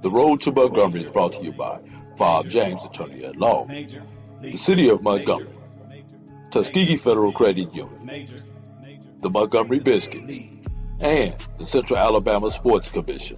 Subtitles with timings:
[0.00, 1.80] The Road to Montgomery is brought to you by
[2.16, 3.66] Bob James, Attorney at Law,
[4.40, 5.52] the City of Montgomery,
[6.50, 8.46] Tuskegee Federal Credit Union,
[9.18, 10.52] the Montgomery Biscuits,
[11.00, 13.36] and the Central Alabama Sports Commission.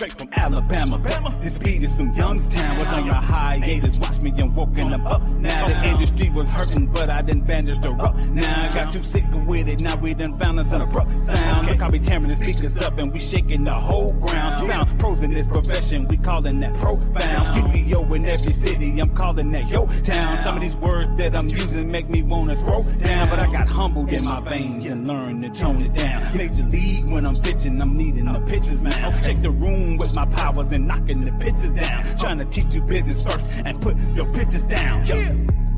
[0.00, 0.98] Straight from Alabama.
[1.42, 2.78] This beat is from Youngstown.
[2.78, 3.98] Was on your hiatus.
[3.98, 5.30] Watch me, I'm woken up, up.
[5.34, 8.14] Now the industry was hurting, but I didn't bandaged the up.
[8.30, 9.78] Now I got you sick with it.
[9.78, 11.66] Now we done found us an abrupt sound.
[11.66, 14.66] Look, I be tearing the speakers up and we shaking the whole ground.
[14.66, 16.08] Found pros in this profession.
[16.08, 17.58] We calling that profound.
[17.58, 18.98] Studio in every city.
[19.00, 20.42] I'm calling that yo town.
[20.42, 23.68] Some of these words that I'm using make me wanna throw down, but I got
[23.68, 26.34] humbled in my veins and learned to tone it down.
[26.34, 29.22] Major league when I'm pitching, I'm needing the pitches, man.
[29.22, 32.02] Check the room with my powers and knocking the pitches down.
[32.18, 35.04] Trying to teach you business first and put your pitches down.
[35.06, 35.16] Yo.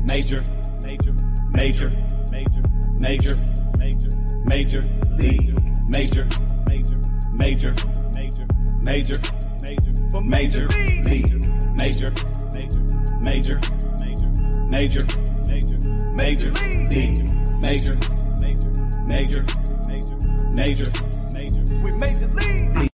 [0.03, 0.43] Major,
[0.83, 1.13] major,
[1.51, 1.89] major,
[2.29, 2.55] major,
[2.99, 3.35] major,
[3.77, 4.13] major,
[4.45, 4.81] major
[5.17, 6.27] league, major,
[6.67, 6.97] major,
[7.33, 7.75] major,
[8.11, 8.45] major,
[8.81, 9.19] major,
[9.61, 10.67] major, major
[11.05, 12.11] league, major,
[12.53, 12.79] major,
[13.19, 13.59] major, major,
[14.69, 15.05] major,
[15.39, 15.71] major,
[16.13, 16.51] major
[16.89, 17.95] league, major,
[18.39, 18.75] major,
[19.07, 19.45] major, major,
[20.53, 20.91] major,
[21.33, 22.92] major, we major league.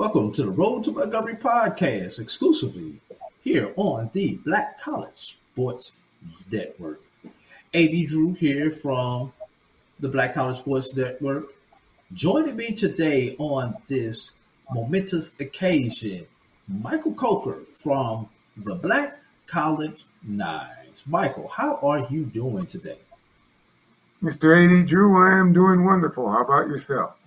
[0.00, 2.98] Welcome to the Road to Montgomery podcast, exclusively
[3.42, 5.92] here on the Black College Sports
[6.50, 7.02] Network.
[7.74, 9.34] AD Drew here from
[10.00, 11.48] the Black College Sports Network.
[12.14, 14.36] Joining me today on this
[14.72, 16.26] momentous occasion,
[16.66, 21.02] Michael Coker from the Black College Nines.
[21.04, 23.00] Michael, how are you doing today?
[24.22, 24.56] Mr.
[24.56, 26.30] AD Drew, I am doing wonderful.
[26.30, 27.19] How about yourself?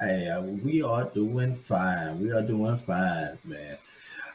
[0.00, 2.20] Hey, uh, we are doing fine.
[2.20, 3.78] We are doing fine, man.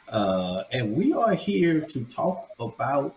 [0.08, 3.14] Uh, and we are here to talk about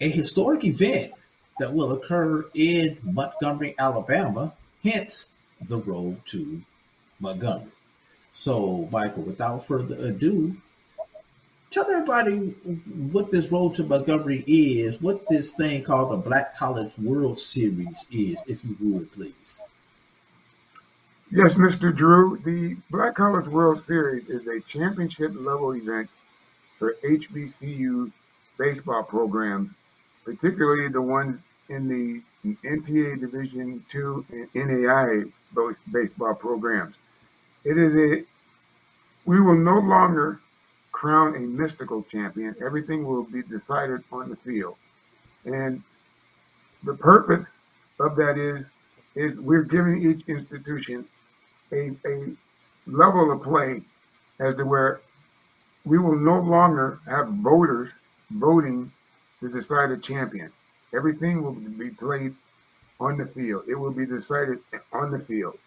[0.00, 1.12] a historic event
[1.58, 4.54] that will occur in Montgomery, Alabama,
[4.84, 6.62] hence the road to
[7.18, 7.72] Montgomery.
[8.30, 10.56] So, Michael, without further ado,
[11.70, 12.36] tell everybody
[13.10, 18.06] what this road to Montgomery is, what this thing called the Black College World Series
[18.12, 19.60] is, if you would, please.
[21.34, 21.96] Yes, Mr.
[21.96, 22.36] Drew.
[22.44, 26.10] The Black College World Series is a championship level event
[26.78, 28.12] for HBCU
[28.58, 29.70] baseball programs,
[30.26, 31.40] particularly the ones
[31.70, 35.32] in the NCAA Division II and NAIA
[35.90, 36.96] baseball programs.
[37.64, 38.26] It is a,
[39.24, 40.38] we will no longer
[40.92, 42.54] crown a mystical champion.
[42.62, 44.76] Everything will be decided on the field.
[45.46, 45.82] And
[46.84, 47.46] the purpose
[48.00, 48.66] of that is,
[49.14, 51.08] is we're giving each institution
[51.72, 52.36] a, a
[52.86, 53.82] level of play
[54.40, 55.00] as to where
[55.84, 57.92] we will no longer have voters
[58.30, 58.92] voting
[59.40, 60.52] to decide a champion.
[60.94, 62.34] Everything will be played
[63.00, 63.64] on the field.
[63.68, 64.60] It will be decided
[64.92, 65.58] on the field.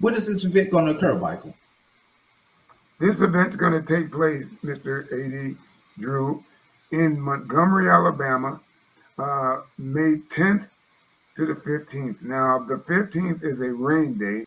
[0.00, 1.54] When is this event going to occur, Michael?
[2.98, 5.04] This event's going to take place, Mr.
[5.12, 5.56] AD
[5.98, 6.44] Drew,
[6.90, 8.60] in Montgomery, Alabama,
[9.18, 10.68] uh, May 10th
[11.36, 12.22] to the 15th.
[12.22, 14.46] Now, the 15th is a rain day,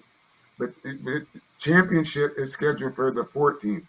[0.60, 1.26] but the
[1.60, 3.86] championship is scheduled for the 14th.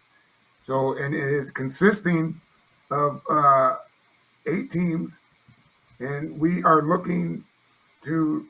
[0.62, 2.41] So, and it is consisting
[2.91, 3.77] of uh,
[4.47, 5.19] eight teams,
[6.01, 7.45] and we are looking
[8.05, 8.47] to.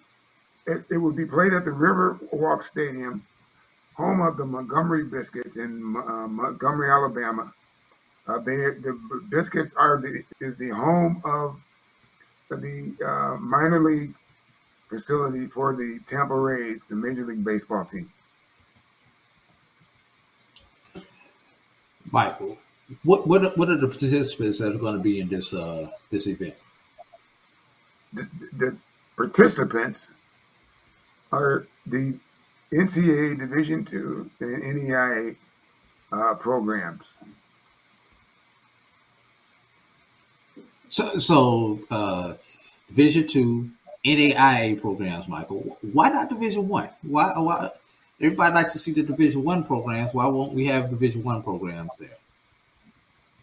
[0.66, 3.24] It, it will be played at the Riverwalk Stadium,
[3.94, 7.52] home of the Montgomery Biscuits in uh, Montgomery, Alabama.
[8.26, 8.98] Uh, they, the
[9.28, 11.56] Biscuits are the is the home of
[12.50, 14.14] the uh, minor league
[14.88, 18.10] facility for the Tampa Rays, the Major League Baseball team.
[22.10, 22.56] Michael,
[23.02, 25.88] what what are, what are the participants that are going to be in this uh,
[26.10, 26.54] this event?
[28.12, 28.76] The, the
[29.16, 30.10] participants
[31.32, 32.16] are the
[32.72, 35.36] NCAA Division two and NAIA
[36.12, 37.06] uh, programs.
[40.88, 42.34] So, so uh,
[42.88, 43.70] Division two,
[44.06, 45.76] NAIA programs, Michael.
[45.92, 46.88] Why not Division One?
[47.02, 47.32] Why?
[47.36, 47.70] Why?
[48.20, 50.14] Everybody likes to see the Division One programs.
[50.14, 52.16] Why won't we have Division One programs there?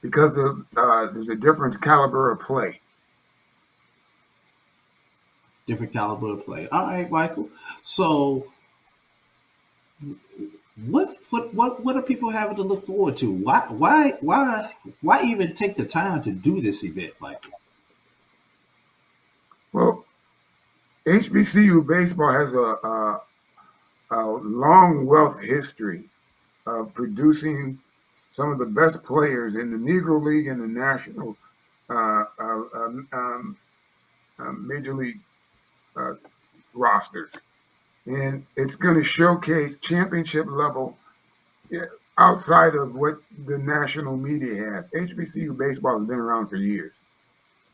[0.01, 2.79] Because of, uh, there's a different caliber of play.
[5.67, 6.67] Different caliber of play.
[6.69, 7.49] All right, Michael.
[7.81, 8.47] So,
[10.85, 13.31] what what what what are people having to look forward to?
[13.31, 14.71] Why why why
[15.01, 17.51] why even take the time to do this event, Michael?
[19.71, 20.02] Well,
[21.07, 23.21] HBCU baseball has a, a,
[24.11, 26.09] a long wealth history
[26.65, 27.77] of producing
[28.31, 31.35] some of the best players in the Negro League and the national
[31.89, 32.61] uh, uh,
[33.11, 33.57] um,
[34.39, 35.19] um Major League
[35.97, 36.13] uh,
[36.73, 37.33] rosters.
[38.05, 40.97] And it's going to showcase championship level
[42.17, 44.87] outside of what the national media has.
[44.87, 46.93] HBCU baseball has been around for years.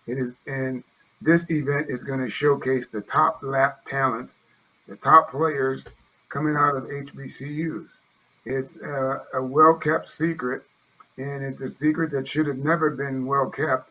[0.07, 0.83] It is, and
[1.21, 4.39] this event is going to showcase the top lap talents,
[4.87, 5.83] the top players
[6.29, 7.87] coming out of HBCUs.
[8.45, 10.63] It's a, a well kept secret,
[11.17, 13.89] and it's a secret that should have never been well kept.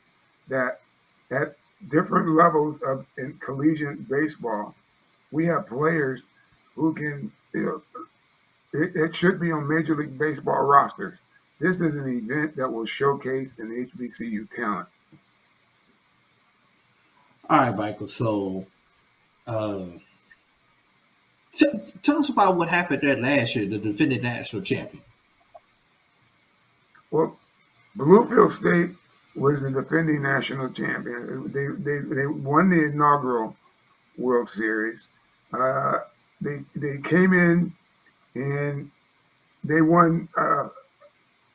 [0.48, 0.80] That
[1.30, 1.56] at
[1.90, 3.04] different levels of
[3.40, 4.74] collegiate baseball,
[5.30, 6.22] we have players
[6.74, 7.32] who can.
[8.72, 11.18] It, it should be on Major League Baseball rosters.
[11.60, 14.88] This is an event that will showcase an HBCU talent.
[17.48, 18.08] All right, Michael.
[18.08, 18.66] So,
[19.46, 19.86] uh,
[21.52, 21.66] t-
[22.02, 25.02] tell us about what happened there last year, the defending national champion.
[27.10, 27.38] Well,
[27.96, 28.96] Bluefield State
[29.34, 31.50] was the defending national champion.
[31.52, 33.56] They they, they won the inaugural
[34.18, 35.08] World Series.
[35.52, 36.00] Uh,
[36.40, 37.72] they they came in
[38.34, 38.90] and
[39.64, 40.28] they won.
[40.36, 40.68] Uh,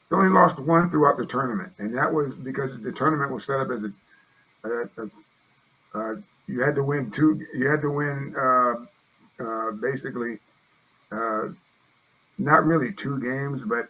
[0.10, 3.60] they only lost one throughout the tournament, and that was because the tournament was set
[3.60, 3.94] up as a,
[4.68, 5.10] a, a
[5.94, 6.16] uh,
[6.48, 7.42] you had to win two.
[7.54, 8.75] You had to win uh,
[9.44, 10.40] uh, basically
[11.12, 11.50] uh,
[12.38, 13.90] not really two games, but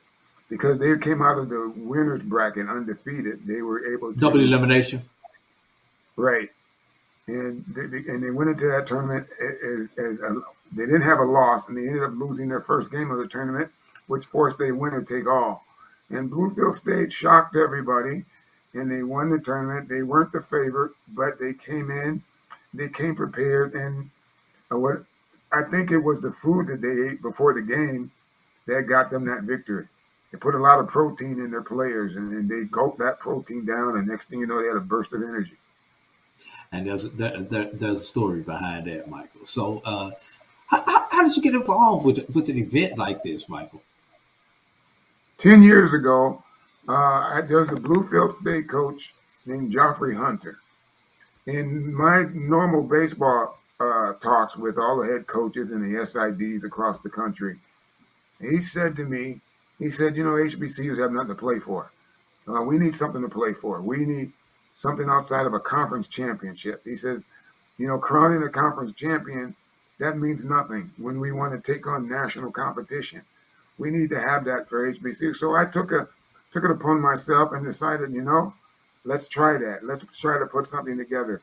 [0.50, 5.02] because they came out of the winners bracket undefeated, they were able to double elimination.
[6.16, 6.50] Right,
[7.28, 10.42] and they, and they went into that tournament as, as a,
[10.74, 13.28] they didn't have a loss, and they ended up losing their first game of the
[13.28, 13.72] tournament,
[14.08, 15.66] which forced a winner take all.
[16.10, 18.26] And Bluefield State shocked everybody
[18.74, 19.90] and they won the tournament.
[19.90, 22.24] They weren't the favorite, but they came in,
[22.74, 24.10] they came prepared, and
[24.70, 25.04] what
[25.52, 28.12] I think it was the food that they ate before the game
[28.66, 29.88] that got them that victory.
[30.32, 33.66] They put a lot of protein in their players, and, and they gulped that protein
[33.66, 35.58] down, and next thing you know, they had a burst of energy.
[36.72, 39.46] And there's a, there, there, there's a story behind that, Michael.
[39.46, 40.12] So, uh,
[40.68, 43.84] how, how, how did you get involved with with an event like this, Michael?
[45.38, 46.44] Ten years ago,
[46.88, 49.14] uh, there's a Bluefield State coach
[49.46, 50.58] named Joffrey Hunter.
[51.46, 57.00] In my normal baseball uh, talks with all the head coaches and the SIDs across
[57.00, 57.60] the country,
[58.40, 59.42] he said to me,
[59.80, 61.92] he said, you know, HBCUs have nothing to play for.
[62.48, 63.82] Uh, we need something to play for.
[63.82, 64.32] We need
[64.76, 66.82] something outside of a conference championship.
[66.86, 67.26] He says,
[67.78, 69.56] you know, crowning a conference champion,
[70.00, 73.22] that means nothing when we want to take on national competition.
[73.78, 75.36] We need to have that for HBCU.
[75.36, 76.08] So I took a
[76.54, 78.54] took it upon myself and decided, you know,
[79.04, 79.80] let's try that.
[79.84, 81.42] Let's try to put something together.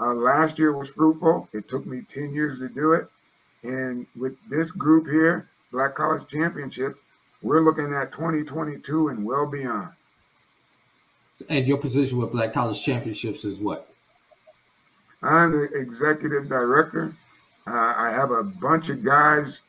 [0.00, 1.46] Uh, last year was fruitful.
[1.52, 3.06] It took me 10 years to do it.
[3.62, 7.00] And with this group here, Black College Championships,
[7.42, 9.90] we're looking at 2022 and well beyond.
[11.48, 13.88] And your position with Black College Championships is what?
[15.22, 17.14] I'm the executive director.
[17.66, 19.60] Uh, I have a bunch of guys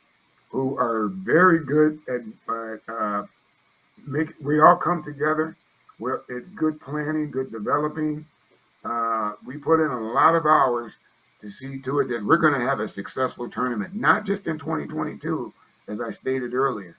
[0.50, 3.26] who are very good at uh, uh
[4.06, 5.56] make we all come together.
[5.98, 8.26] We're at good planning, good developing.
[8.84, 10.92] Uh, we put in a lot of hours
[11.40, 14.58] to see to it that we're going to have a successful tournament, not just in
[14.58, 15.52] 2022,
[15.88, 16.96] as I stated earlier.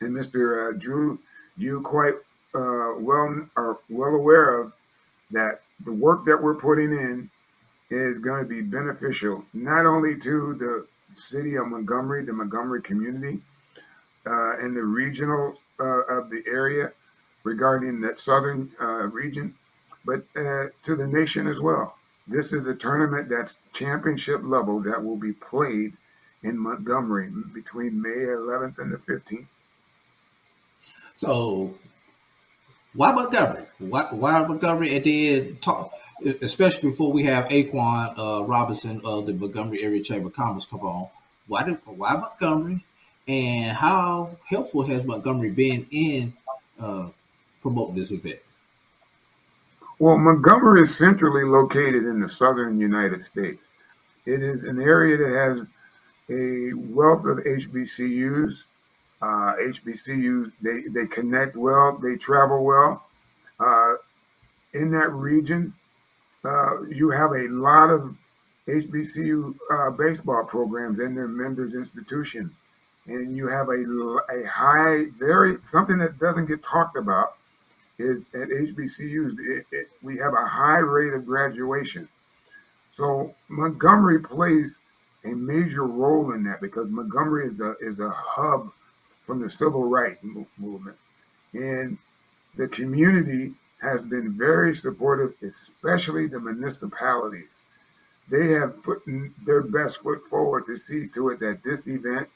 [0.00, 0.70] And Mr.
[0.70, 1.18] Uh, Drew,
[1.56, 2.14] you quite
[2.54, 4.72] uh, well are well aware of
[5.30, 7.30] that the work that we're putting in
[7.90, 13.40] is going to be beneficial not only to the city of Montgomery, the Montgomery community,
[14.26, 16.92] uh, and the regional uh, of the area
[17.44, 19.54] regarding that southern uh, region,
[20.04, 21.96] but uh, to the nation as well.
[22.26, 25.94] This is a tournament that's championship level that will be played
[26.42, 29.46] in Montgomery between May 11th and the 15th.
[31.14, 31.74] So,
[32.94, 33.64] why Montgomery?
[33.78, 34.94] Why, why Montgomery?
[34.96, 35.92] And then talk,
[36.42, 40.80] especially before we have Aquan uh, Robinson of the Montgomery Area Chamber of Commerce come
[40.80, 41.08] on.
[41.46, 42.84] Why did why Montgomery?
[43.28, 46.32] And how helpful has Montgomery been in
[46.80, 47.08] uh,
[47.60, 48.38] promoting this event?
[49.98, 53.68] Well, Montgomery is centrally located in the southern United States.
[54.24, 55.62] It is an area that has
[56.30, 58.64] a wealth of HBCUs.
[59.20, 63.04] Uh, HBCUs, they, they connect well, they travel well.
[63.60, 63.94] Uh,
[64.74, 65.74] in that region,
[66.44, 68.16] uh, you have a lot of
[68.68, 72.52] HBCU uh, baseball programs and their members' institutions
[73.08, 73.82] and you have a,
[74.30, 77.36] a high, very something that doesn't get talked about
[77.98, 82.08] is at HBCUs, it, it, we have a high rate of graduation.
[82.92, 84.78] So Montgomery plays
[85.24, 88.70] a major role in that because Montgomery is a is a hub
[89.26, 90.22] from the civil rights
[90.56, 90.96] movement,
[91.52, 91.98] And
[92.56, 97.50] the community has been very supportive, especially the municipalities.
[98.30, 99.02] They have put
[99.46, 102.28] their best foot forward to see to it that this event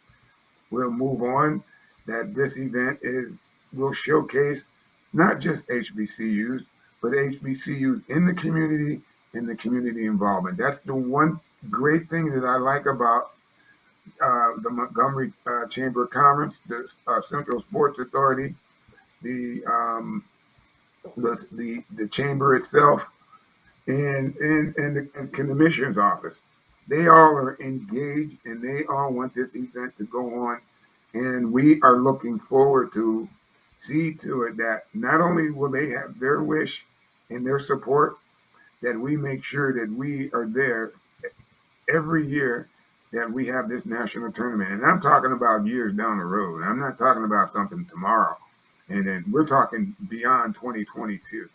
[0.73, 1.63] will move on,
[2.07, 3.39] that this event is
[3.73, 4.65] will showcase
[5.13, 6.67] not just HBCUs,
[7.01, 9.01] but HBCUs in the community
[9.35, 10.59] and the community involvement.
[10.59, 13.33] That's the one great thing that I like about
[14.21, 18.55] uh, the Montgomery uh, Chamber of Commerce, the uh, Central Sports Authority,
[19.23, 20.25] the, um,
[21.17, 23.05] the the the chamber itself,
[23.87, 26.43] and and and the, and the commissioner's office.
[26.89, 30.61] They all are engaged, and they all want this event to go on,
[31.15, 33.29] and we are looking forward to
[33.79, 36.85] see to it that not only will they have their wish
[37.31, 38.17] and their support,
[38.83, 40.93] that we make sure that we are there
[41.93, 42.69] every year
[43.13, 44.73] that we have this national tournament.
[44.73, 46.63] And I'm talking about years down the road.
[46.63, 48.37] I'm not talking about something tomorrow.
[48.89, 51.49] And then we're talking beyond 2022.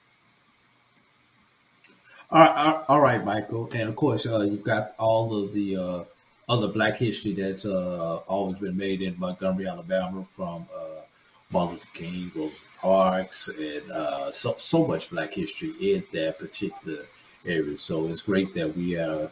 [2.30, 3.70] All right, all right, Michael.
[3.74, 6.04] And of course, uh, you've got all of the uh,
[6.50, 11.02] other Black history that's uh, always been made in Montgomery, Alabama, from uh,
[11.52, 17.06] Martin Luther King, Rosa Parks, and uh, so so much Black history in that particular
[17.46, 17.78] area.
[17.78, 19.32] So it's great that we are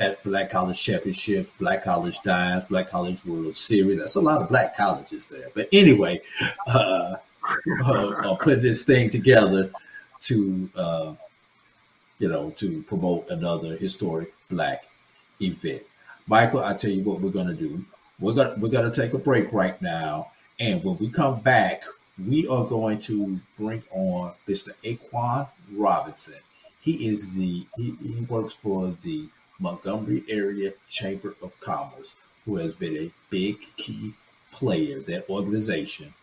[0.00, 4.00] at Black College Championship, Black College Nines, Black College World Series.
[4.00, 5.50] That's a lot of Black colleges there.
[5.54, 6.20] But anyway,
[6.66, 7.16] uh,
[7.84, 9.70] uh, putting this thing together
[10.22, 11.14] to uh,
[12.18, 14.84] you know to promote another historic Black
[15.40, 15.82] event.
[16.26, 17.84] Michael, I tell you what we're gonna do.
[18.18, 21.84] We're gonna we're gonna take a break right now, and when we come back,
[22.26, 24.70] we are going to bring on Mr.
[24.84, 26.40] Aquan Robinson.
[26.80, 29.28] He is the he, he works for the
[29.60, 34.14] Montgomery Area Chamber of Commerce, who has been a big key
[34.52, 36.14] player, that organization,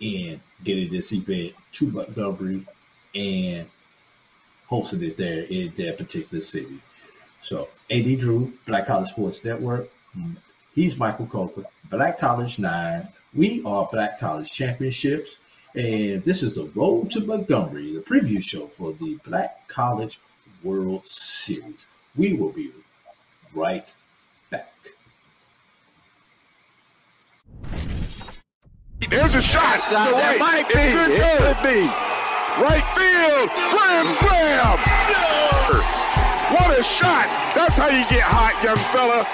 [0.00, 2.66] in getting this event to Montgomery
[3.14, 3.68] and
[4.66, 6.80] hosting it there in that particular city.
[7.40, 9.90] So, AD Drew, Black College Sports Network.
[10.16, 10.36] Mm.
[10.74, 13.08] He's Michael Coker, Black College Nine.
[13.32, 15.38] We are Black College Championships.
[15.74, 20.18] And this is the Road to Montgomery, the preview show for the Black College
[20.62, 21.86] World Series.
[22.16, 22.72] We will be
[23.52, 23.92] right
[24.50, 24.72] back.
[29.10, 29.82] There's a shot.
[29.82, 30.38] shot right.
[30.38, 30.78] might be.
[30.78, 32.15] It, it could be.
[32.58, 33.50] Right field.
[33.70, 34.78] Grand slam.
[36.54, 37.26] What a shot.
[37.54, 39.26] That's how you get hot, young fella.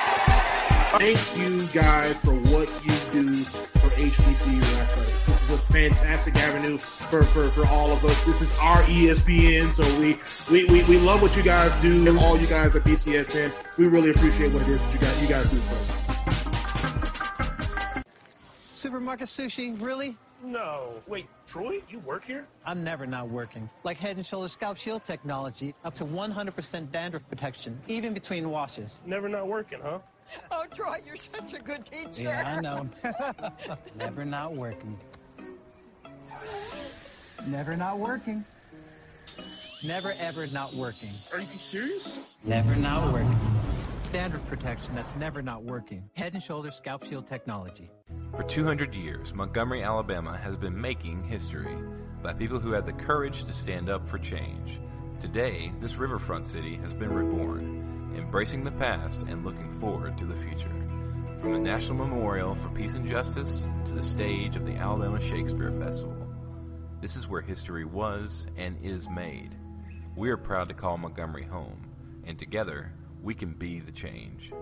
[0.98, 5.26] Thank you guys for what you do for HBCU athletics.
[5.26, 8.24] This is a fantastic avenue for, for, for all of us.
[8.24, 10.18] This is our ESPN, so we,
[10.50, 13.52] we, we, we love what you guys do, and all you guys at BCSN.
[13.78, 15.74] We really appreciate what it is that you guys, you guys do for
[18.00, 18.04] us.
[18.74, 20.16] Supermarket sushi, really?
[20.42, 20.94] No.
[21.06, 22.46] Wait, Troy, you work here?
[22.66, 23.70] I'm never not working.
[23.84, 29.00] Like Head & Shoulders Scalp Shield technology, up to 100% dandruff protection, even between washes.
[29.06, 29.98] Never not working, huh?
[30.50, 32.24] Oh, Troy, you're such a good teacher.
[32.24, 32.88] Yeah, I know.
[33.98, 34.98] Never not working.
[37.46, 38.44] Never not working.
[39.84, 41.10] Never ever not working.
[41.32, 42.20] Are you serious?
[42.44, 43.51] Never not working.
[44.12, 46.04] Standard protection that's never not working.
[46.12, 47.90] Head and Shoulders Scalp Shield technology.
[48.36, 51.78] For 200 years, Montgomery, Alabama has been making history
[52.22, 54.78] by people who had the courage to stand up for change.
[55.18, 60.36] Today, this riverfront city has been reborn embracing the past and looking forward to the
[60.36, 60.68] future.
[61.40, 65.72] From the National Memorial for Peace and Justice to the stage of the Alabama Shakespeare
[65.80, 66.28] Festival,
[67.00, 69.56] this is where history was and is made.
[70.14, 71.86] We are proud to call Montgomery home,
[72.26, 72.92] and together
[73.22, 74.52] we can be the change.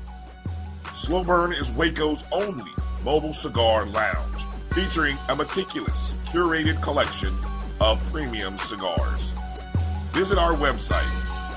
[0.98, 2.72] Slow Burn is Waco's only
[3.04, 7.32] mobile cigar lounge, featuring a meticulous, curated collection
[7.80, 9.30] of premium cigars.
[10.12, 11.06] visit our website,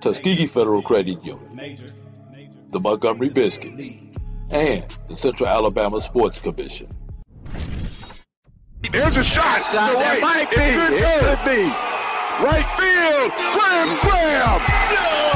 [0.00, 1.88] Tuskegee Federal Credit Union,
[2.70, 4.02] the Montgomery Biscuits,
[4.50, 6.88] and the Central Alabama Sports Commission.
[8.90, 9.62] There's a shot.
[9.70, 10.22] Shot to that right.
[10.22, 10.56] might It be.
[10.56, 11.62] could It could be.
[12.42, 13.30] Right field.
[13.54, 14.60] Grand slam.
[14.60, 15.29] What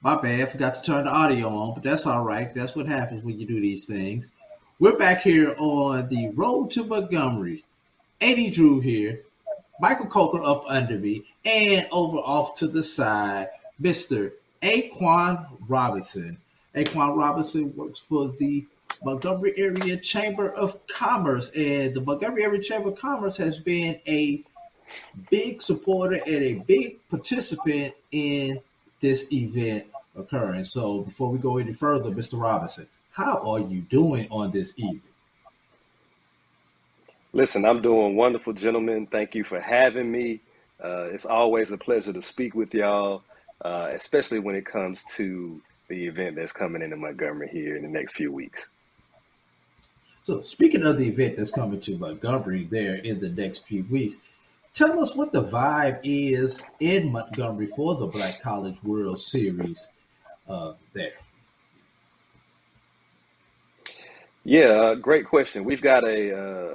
[0.00, 2.54] My bad, forgot to turn the audio on, but that's all right.
[2.54, 4.30] That's what happens when you do these things.
[4.78, 7.64] We're back here on the road to Montgomery.
[8.20, 9.22] AD Drew here,
[9.80, 13.48] Michael Coker up under me, and over off to the side,
[13.82, 14.34] Mr.
[14.62, 16.38] Aquan Robinson.
[16.76, 18.64] Aquan Robinson works for the
[19.02, 24.44] Montgomery Area Chamber of Commerce, and the Montgomery Area Chamber of Commerce has been a
[25.28, 28.60] big supporter and a big participant in
[29.00, 29.86] this event
[30.16, 30.64] occurring.
[30.64, 32.40] So before we go any further, Mr.
[32.40, 35.02] Robinson, how are you doing on this evening?
[37.32, 39.06] Listen, I'm doing wonderful, gentlemen.
[39.06, 40.40] Thank you for having me.
[40.82, 43.22] Uh, it's always a pleasure to speak with y'all,
[43.64, 47.88] uh, especially when it comes to the event that's coming into Montgomery here in the
[47.88, 48.68] next few weeks.
[50.22, 54.18] So speaking of the event that's coming to Montgomery there in the next few weeks,
[54.78, 59.88] tell us what the vibe is in Montgomery for the Black College World Series
[60.48, 61.14] uh, there.
[64.44, 65.64] Yeah, uh, great question.
[65.64, 66.74] We've got a, uh,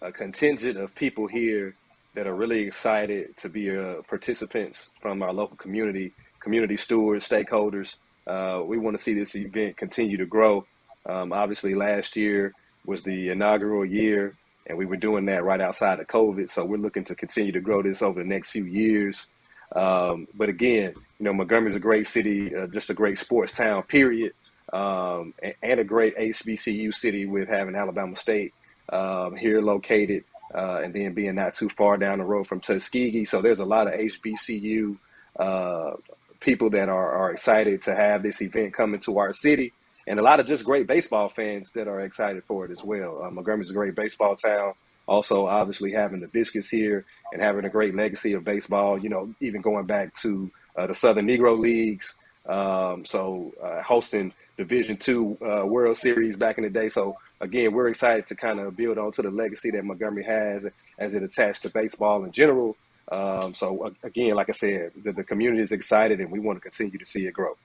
[0.00, 1.74] a a contingent of people here
[2.14, 7.96] that are really excited to be uh, participants from our local community, community stewards, stakeholders.
[8.26, 10.64] Uh, we want to see this event continue to grow.
[11.04, 12.54] Um, obviously, last year
[12.86, 14.36] was the inaugural year,
[14.70, 16.50] and we were doing that right outside of COVID.
[16.50, 19.26] So we're looking to continue to grow this over the next few years.
[19.74, 23.82] Um, but again, you know, Montgomery's a great city, uh, just a great sports town,
[23.84, 24.32] period,
[24.72, 28.54] um, and, and a great HBCU city with having Alabama State
[28.88, 33.24] um, here located, uh, and then being not too far down the road from Tuskegee.
[33.24, 34.96] So there's a lot of HBCU
[35.38, 35.92] uh,
[36.40, 39.72] people that are, are excited to have this event coming to our city,
[40.06, 43.22] and a lot of just great baseball fans that are excited for it as well.
[43.22, 44.74] Uh, Montgomery's a great baseball town.
[45.06, 48.98] Also, obviously having the Biscuits here and having a great legacy of baseball.
[48.98, 52.14] You know, even going back to uh, the Southern Negro leagues.
[52.46, 56.88] Um, so uh, hosting Division Two uh, World Series back in the day.
[56.88, 60.66] So again, we're excited to kind of build onto the legacy that Montgomery has
[60.98, 62.76] as it attached to baseball in general.
[63.10, 66.60] Um, so again, like I said, the, the community is excited, and we want to
[66.60, 67.56] continue to see it grow.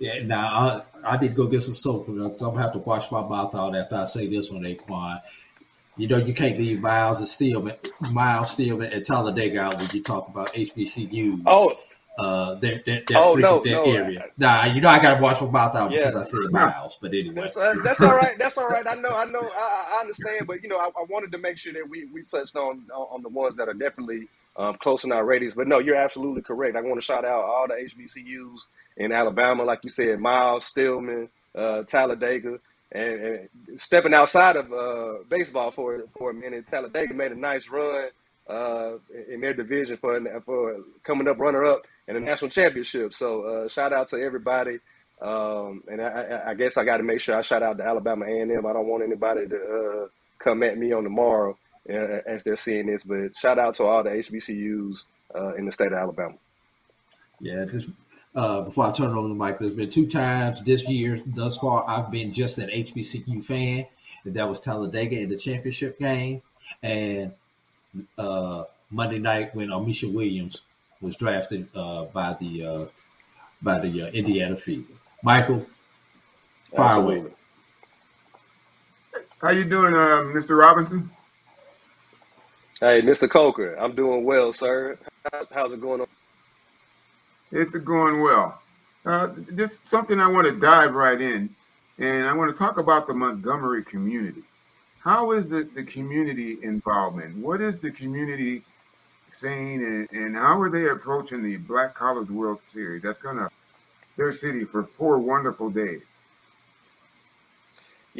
[0.00, 2.78] Yeah, now I, I need to go get some soap, so I'm gonna have to
[2.78, 5.20] wash my mouth out after I say this one, Aquan.
[5.96, 7.76] You know, you can't leave Miles and Stillman,
[8.10, 11.42] Miles Stillman and Talladega out when you talk about HBCUs.
[11.44, 11.78] Oh,
[12.18, 13.84] uh, that that, that Oh, no, that no.
[13.84, 14.24] area.
[14.38, 16.06] Nah, you know I got to wash my mouth out Yeah.
[16.06, 16.96] because I said Miles.
[17.00, 18.38] But anyway, That's, uh, that's all right.
[18.38, 18.86] That's all right.
[18.86, 19.10] I know.
[19.10, 19.40] I know.
[19.42, 20.46] I, I understand.
[20.46, 23.22] But you know, I, I wanted to make sure that we, we touched on on
[23.22, 25.54] the ones that are definitely um, close in our ratings.
[25.54, 26.76] But no, you're absolutely correct.
[26.76, 31.28] I want to shout out all the HBCUs in Alabama, like you said, Miles, Stillman,
[31.54, 32.58] uh, Talladega,
[32.92, 33.48] and, and
[33.80, 36.66] stepping outside of uh, baseball for for a minute.
[36.66, 38.08] Talladega made a nice run
[38.48, 38.92] uh,
[39.28, 43.14] in their division for for coming up runner up in the national championship.
[43.14, 44.80] So uh, shout out to everybody.
[45.22, 48.24] Um, and I, I, guess I got to make sure I shout out to Alabama
[48.24, 48.64] A&M.
[48.64, 50.06] I don't want anybody to uh,
[50.38, 54.10] come at me on tomorrow as they're seeing this, but shout out to all the
[54.10, 56.34] HBCUs uh, in the state of Alabama.
[57.40, 57.64] yeah.
[57.64, 57.88] Just
[58.34, 61.58] uh, before I turn it over to Mike, there's been two times this year thus
[61.58, 63.86] far I've been just an HBCU fan,
[64.24, 66.42] that was Talladega in the championship game,
[66.82, 67.32] and
[68.18, 70.62] uh, Monday night when Ameshya Williams
[71.00, 72.84] was drafted uh, by the uh,
[73.62, 74.92] by the uh, Indiana Fever.
[75.22, 75.66] Michael,
[76.74, 77.24] fire away.
[79.40, 80.58] How you doing, uh, Mr.
[80.58, 81.10] Robinson?
[82.80, 83.28] Hey, Mr.
[83.28, 84.98] Coker, I'm doing well, sir.
[85.32, 86.06] How- How's it going on?
[87.52, 88.62] It's going well.
[89.06, 91.56] Uh, just something I want to dive right in,
[91.98, 94.44] and I want to talk about the Montgomery community.
[95.00, 97.36] How is the, the community involvement?
[97.38, 98.64] What is the community
[99.32, 103.02] saying, and, and how are they approaching the Black College World Series?
[103.02, 103.50] That's going to
[104.16, 106.09] their city for four wonderful days.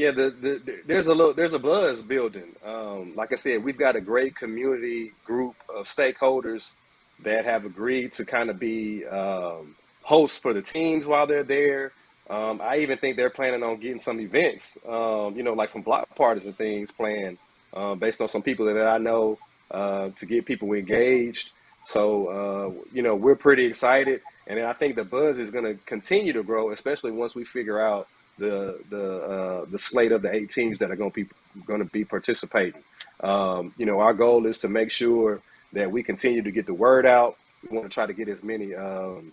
[0.00, 2.56] Yeah, the, the, the there's a little there's a buzz building.
[2.64, 6.70] Um, like I said, we've got a great community group of stakeholders
[7.22, 11.92] that have agreed to kind of be um, hosts for the teams while they're there.
[12.30, 15.82] Um, I even think they're planning on getting some events, um, you know, like some
[15.82, 17.36] block parties and things planned
[17.74, 19.38] uh, based on some people that I know
[19.70, 21.52] uh, to get people engaged.
[21.84, 22.04] So,
[22.38, 24.22] uh, you know, we're pretty excited.
[24.46, 27.78] And I think the buzz is going to continue to grow, especially once we figure
[27.78, 28.08] out
[28.40, 31.31] the the uh, the slate of the eight teams that are going to be
[31.66, 32.83] going to be participating.
[33.22, 35.40] Um, you know, our goal is to make sure
[35.72, 37.37] that we continue to get the word out.
[37.62, 39.33] We want to try to get as many um,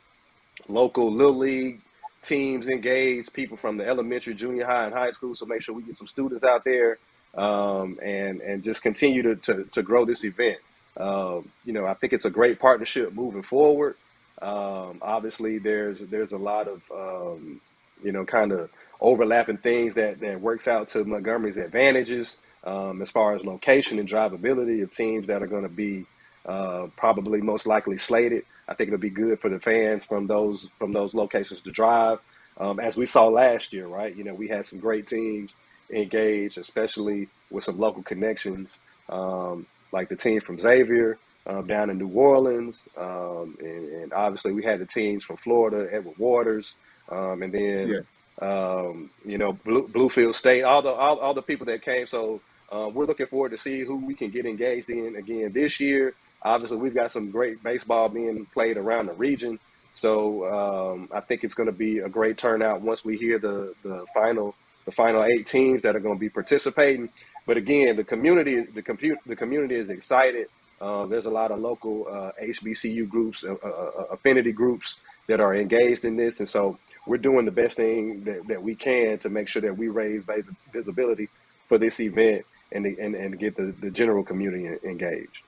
[0.68, 1.82] local little league
[2.22, 5.34] teams engaged, people from the elementary, junior high, and high school.
[5.34, 7.00] So make sure we get some students out there
[7.36, 10.58] um, and and just continue to, to, to grow this event.
[10.98, 13.96] Um, you know, I think it's a great partnership moving forward.
[14.42, 17.62] Um, obviously, there's there's a lot of um,
[18.04, 23.12] you know kind of overlapping things that that works out to Montgomery's advantages um, as
[23.12, 26.06] far as location and drivability of teams that are going to be
[26.46, 28.44] uh, probably most likely slated.
[28.68, 32.20] I think it'll be good for the fans from those from those locations to drive.
[32.60, 34.16] Um, as we saw last year, right?
[34.16, 35.58] You know, we had some great teams
[35.92, 38.80] engaged, especially with some local connections,
[39.10, 44.52] um, like the team from Xavier um, down in New Orleans, um, and, and, obviously
[44.52, 46.76] we had the teams from Florida, Edward Waters,
[47.10, 48.00] um, and then yeah.
[48.42, 52.06] Um, you know Blue, Bluefield State, all the all, all the people that came.
[52.08, 55.80] So uh, we're looking forward to see who we can get engaged in again this
[55.80, 56.14] year.
[56.44, 59.60] Obviously, we've got some great baseball being played around the region.
[59.94, 63.74] So um, I think it's going to be a great turnout once we hear the,
[63.84, 64.54] the final
[64.86, 67.10] the final eight teams that are going to be participating.
[67.48, 70.48] But again, the community the compute the community is excited.
[70.80, 74.98] Uh, there's a lot of local uh, HBCU groups, uh, uh, uh, affinity groups
[75.28, 78.76] that are engaged in this, and so we're doing the best thing that, that we
[78.76, 80.26] can to make sure that we raise
[80.72, 81.30] visibility
[81.68, 85.40] for this event and and, and get the, the general community engaged.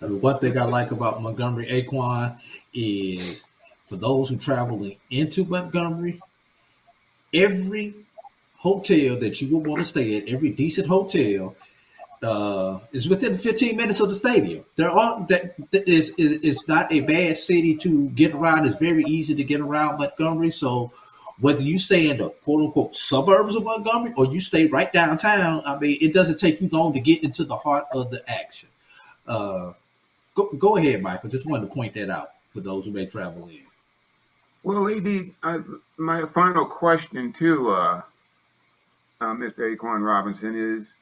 [0.00, 2.38] I mean, one thing I like about Montgomery Aquan
[2.72, 3.44] is
[3.86, 6.20] for those who traveling into Montgomery,
[7.34, 7.94] every
[8.56, 11.56] hotel that you would want to stay at, every decent hotel,
[12.22, 14.64] uh, is within 15 minutes of the stadium.
[14.76, 18.66] There are that is is not a bad city to get around.
[18.66, 20.50] It's very easy to get around Montgomery.
[20.50, 20.92] So
[21.40, 25.62] whether you stay in the quote unquote suburbs of Montgomery or you stay right downtown,
[25.64, 28.68] I mean, it doesn't take you long to get into the heart of the action.
[29.26, 29.72] Uh,
[30.38, 31.28] Go, go ahead, Michael.
[31.28, 33.64] Just wanted to point that out for those who may travel in.
[34.62, 35.58] Well, Ed, uh,
[35.96, 38.02] my final question to uh,
[39.20, 39.76] uh, Mr.
[39.76, 40.92] Aquan Robinson is: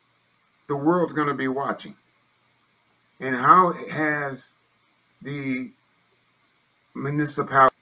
[0.69, 1.97] the world's going to be watching,
[3.21, 4.53] and how has
[5.23, 5.71] the
[6.95, 7.75] municipality?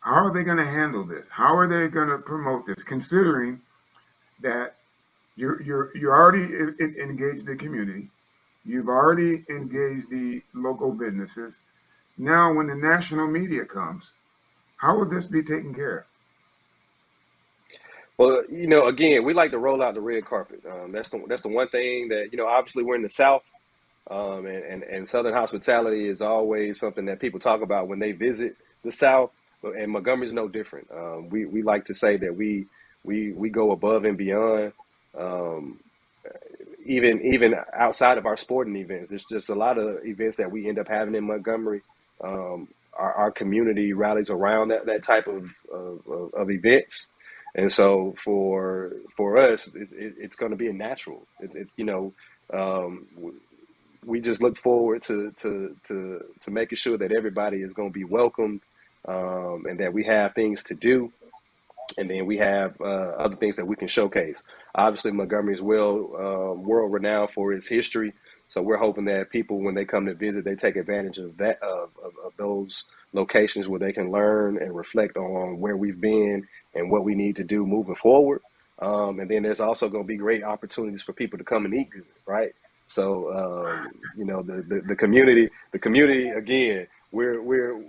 [0.00, 1.28] How are they going to handle this?
[1.28, 2.82] How are they going to promote this?
[2.82, 3.60] Considering
[4.40, 4.76] that
[5.36, 6.44] you're you're you're already
[7.00, 8.08] engaged the community,
[8.64, 11.60] You've already engaged the local businesses.
[12.18, 14.12] Now, when the national media comes,
[14.76, 16.04] how will this be taken care of?
[18.20, 20.62] Well, you know, again, we like to roll out the red carpet.
[20.70, 22.46] Um, that's the that's the one thing that you know.
[22.46, 23.42] Obviously, we're in the South,
[24.10, 28.12] um, and, and and Southern hospitality is always something that people talk about when they
[28.12, 29.30] visit the South.
[29.62, 30.88] And Montgomery's no different.
[30.94, 32.66] Um, we we like to say that we
[33.04, 34.74] we we go above and beyond.
[35.18, 35.80] Um,
[36.84, 40.68] even even outside of our sporting events, there's just a lot of events that we
[40.68, 41.80] end up having in Montgomery.
[42.22, 47.08] Um, our, our, community rallies around that, that type of, of, of events,
[47.54, 51.26] and so for for us, it's, it's going to be a natural.
[51.40, 52.14] It, it, you know,
[52.52, 53.06] um,
[54.04, 57.98] we just look forward to, to to to making sure that everybody is going to
[57.98, 58.62] be welcomed,
[59.08, 61.08] um, and that we have things to do
[61.98, 64.42] and then we have uh, other things that we can showcase.
[64.74, 68.12] Obviously, Montgomery is well uh, world renowned for its history,
[68.48, 71.62] so we're hoping that people, when they come to visit, they take advantage of that
[71.62, 76.46] of, of, of those locations where they can learn and reflect on where we've been
[76.74, 78.42] and what we need to do moving forward.
[78.78, 81.74] Um, and then there's also going to be great opportunities for people to come and
[81.74, 82.54] eat good, right?
[82.86, 87.84] So um, you know the, the the community, the community again, we're we're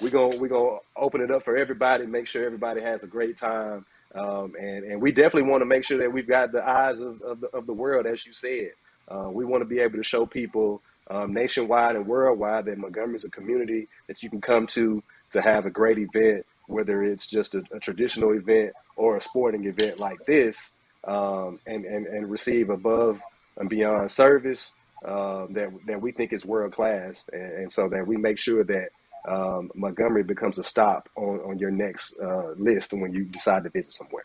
[0.00, 3.36] we're gonna we're gonna open it up for everybody, make sure everybody has a great
[3.36, 7.00] time, um, and and we definitely want to make sure that we've got the eyes
[7.00, 8.70] of of the, of the world, as you said.
[9.08, 10.80] Uh, we want to be able to show people
[11.10, 15.02] um, nationwide and worldwide that Montgomery is a community that you can come to
[15.32, 19.64] to have a great event, whether it's just a, a traditional event or a sporting
[19.64, 20.72] event like this,
[21.04, 23.20] um, and, and and receive above
[23.56, 24.72] and beyond service
[25.04, 28.64] uh, that that we think is world class, and, and, so that we make sure
[28.64, 28.90] that
[29.28, 33.70] um, Montgomery becomes a stop on, on your next uh, list when you decide to
[33.70, 34.24] visit somewhere.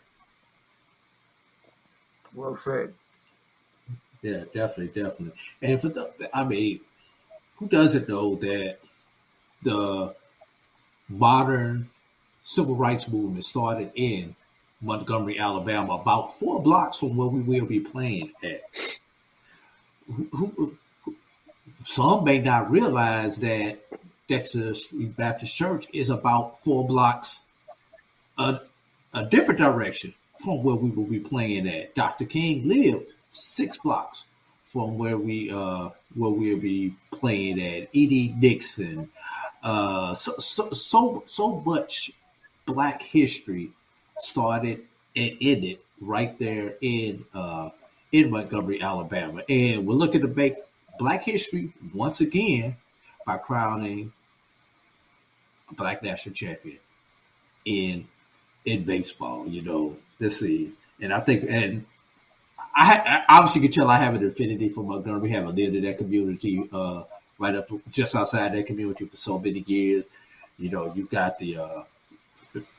[2.34, 2.92] Well said.
[4.22, 5.32] Yeah, definitely, definitely.
[5.62, 6.80] And for the, I mean,
[7.56, 8.78] who doesn't know that
[9.62, 10.14] the
[11.08, 11.90] modern
[12.46, 14.36] civil rights movement started in
[14.80, 18.62] Montgomery, Alabama, about four blocks from where we will be playing at.
[21.82, 23.80] Some may not realize that
[24.28, 27.42] Dexter Baptist Church is about four blocks
[28.38, 28.60] a,
[29.12, 31.96] a different direction from where we will be playing at.
[31.96, 32.26] Dr.
[32.26, 34.24] King lived six blocks
[34.62, 37.88] from where we uh where we'll be playing at.
[37.92, 38.36] E.D.
[38.38, 39.08] Nixon.
[39.64, 42.12] Uh so so so, so much
[42.66, 43.70] black history
[44.18, 44.82] started
[45.14, 47.70] and ended right there in uh
[48.12, 49.42] in Montgomery, Alabama.
[49.48, 50.56] And we're looking to make
[50.98, 52.76] black history once again
[53.26, 54.12] by crowning
[55.70, 56.78] a black national champion
[57.64, 58.06] in
[58.64, 59.46] in baseball.
[59.46, 61.84] You know, let's see, and I think, and
[62.74, 65.30] I, I obviously can tell I have an affinity for Montgomery.
[65.30, 67.02] Have lived in that community, uh,
[67.38, 70.08] right up just outside that community for so many years.
[70.58, 71.82] You know, you've got the uh,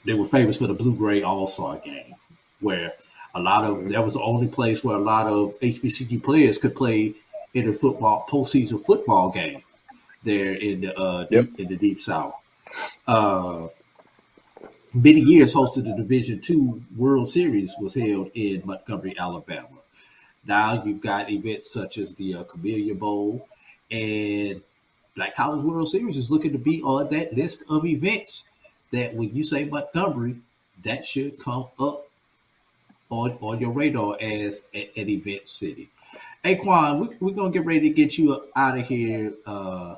[0.06, 2.16] they were famous for the blue gray all star game,
[2.60, 2.94] where
[3.36, 6.76] a lot of that was the only place where a lot of HBCU players could
[6.76, 7.13] play
[7.54, 9.62] in a football postseason football game
[10.24, 11.46] there in the uh, Yep.
[11.46, 12.34] deep, in the deep south.
[13.08, 13.68] Uh,
[14.94, 19.68] many years hosted the Division Two World Series was held in Montgomery, Alabama.
[20.46, 23.48] Now you've got events such as the uh, Camellia Bowl
[23.92, 24.62] and
[25.16, 28.46] Black College World Series is looking to be on that list of events
[28.91, 30.38] that when you say Montgomery,
[30.84, 32.08] that should come up
[33.10, 35.89] on, on your radar as an event city.
[36.43, 39.34] Hey, Quan, we, we're going to get ready to get you out of here.
[39.45, 39.95] Uh,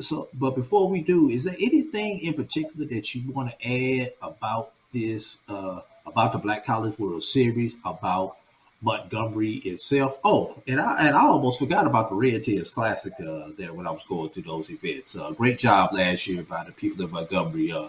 [0.00, 4.12] so, but before we do, is there anything in particular that you want to add
[4.22, 8.36] about this, uh, about the Black College World Series, about
[8.82, 10.18] Montgomery itself?
[10.24, 13.86] Oh, and I and I almost forgot about the Red Tails Classic uh, there when
[13.86, 15.16] I was going to those events.
[15.16, 17.88] Uh, great job last year by the people in Montgomery uh,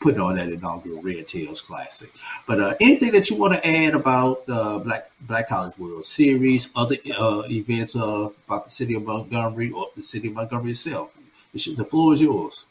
[0.00, 2.10] putting on that inaugural Red Tails Classic.
[2.46, 6.70] But uh, anything that you want to add about uh, Black Black College World Series,
[6.76, 11.10] other uh, events uh, about the city of Montgomery or the city of Montgomery itself?
[11.52, 12.66] The floor is yours.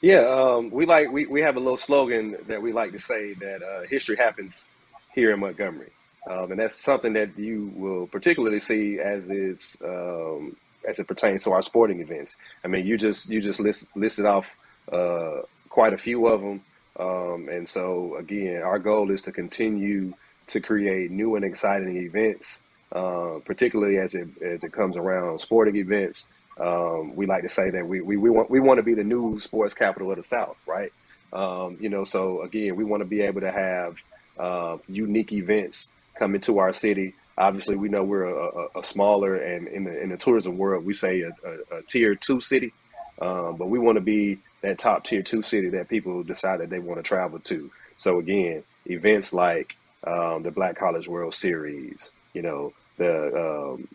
[0.00, 3.34] Yeah, um, we like we, we have a little slogan that we like to say
[3.34, 4.68] that uh, history happens
[5.14, 5.90] here in Montgomery,
[6.28, 10.56] um, and that's something that you will particularly see as it's um,
[10.88, 12.36] as it pertains to our sporting events.
[12.64, 14.46] I mean, you just you just list, listed off
[14.90, 16.62] uh, quite a few of them,
[16.98, 20.14] um, and so again, our goal is to continue
[20.48, 25.76] to create new and exciting events, uh, particularly as it as it comes around sporting
[25.76, 26.28] events.
[26.60, 29.04] Um, we like to say that we, we, we want we want to be the
[29.04, 30.92] new sports capital of the South, right?
[31.32, 33.96] Um, you know, so again, we want to be able to have
[34.38, 37.14] uh, unique events come into our city.
[37.38, 40.84] Obviously, we know we're a, a, a smaller and in the in the tourism world,
[40.84, 41.30] we say a,
[41.74, 42.74] a, tier two city,
[43.20, 46.70] um, but we want to be that top tier two city that people decide that
[46.70, 47.70] they want to travel to.
[47.96, 53.26] So again, events like um, the Black College World Series, you know, the
[53.74, 53.88] um,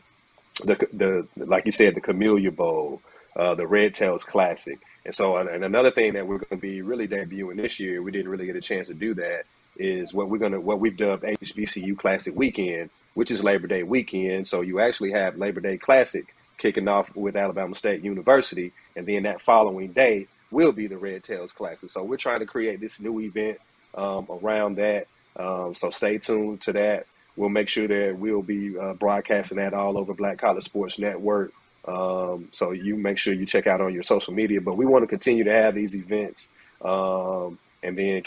[0.63, 3.01] the the like you said, the Camellia Bowl,
[3.36, 6.82] uh, the Red Tails Classic, and so and another thing that we're going to be
[6.82, 9.43] really debuting this year, we didn't really get a chance to do that,
[9.77, 14.47] is what we're gonna what we've dubbed HBCU Classic Weekend, which is Labor Day weekend.
[14.47, 19.23] So you actually have Labor Day Classic kicking off with Alabama State University, and then
[19.23, 21.89] that following day will be the Red Tails Classic.
[21.89, 23.60] So we're trying to create this new event
[23.95, 25.07] um, around that.
[25.36, 27.05] Um, so stay tuned to that.
[27.36, 31.53] We'll make sure that we'll be uh, broadcasting that all over Black College Sports Network.
[31.88, 34.60] Um, so you make sure you check out on your social media.
[34.60, 38.23] But we want to continue to have these events um, and then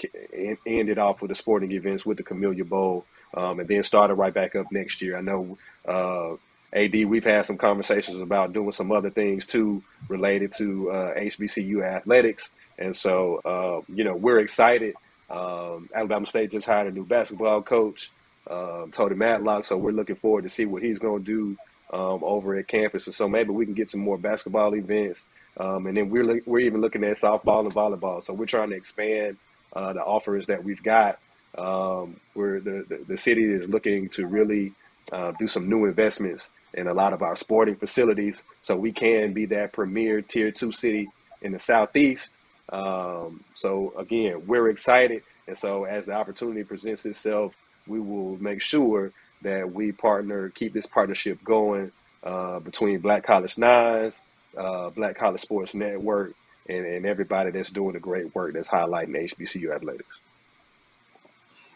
[0.66, 3.04] end it off with the sporting events with the Camellia Bowl
[3.34, 5.16] um, and then start it right back up next year.
[5.16, 6.36] I know, uh,
[6.72, 11.84] AD, we've had some conversations about doing some other things too related to uh, HBCU
[11.84, 12.50] athletics.
[12.78, 14.94] And so, uh, you know, we're excited.
[15.28, 18.10] Um, Alabama State just hired a new basketball coach
[18.48, 19.64] um, Tony Madlock.
[19.64, 23.06] So we're looking forward to see what he's going to do um, over at campus.
[23.06, 25.26] And so maybe we can get some more basketball events.
[25.56, 28.22] Um, and then we're we're even looking at softball and volleyball.
[28.22, 29.36] So we're trying to expand
[29.74, 31.18] uh, the offers that we've got.
[31.58, 34.72] Um, where the, the the city is looking to really
[35.12, 39.32] uh, do some new investments in a lot of our sporting facilities, so we can
[39.32, 41.08] be that premier tier two city
[41.42, 42.32] in the southeast.
[42.68, 47.54] Um, so again, we're excited, and so as the opportunity presents itself,
[47.86, 51.90] we will make sure that we partner, keep this partnership going
[52.22, 54.14] uh, between Black College Nines,
[54.56, 56.34] uh, Black College Sports Network,
[56.68, 60.20] and, and everybody that's doing the great work that's highlighting HBCU athletics.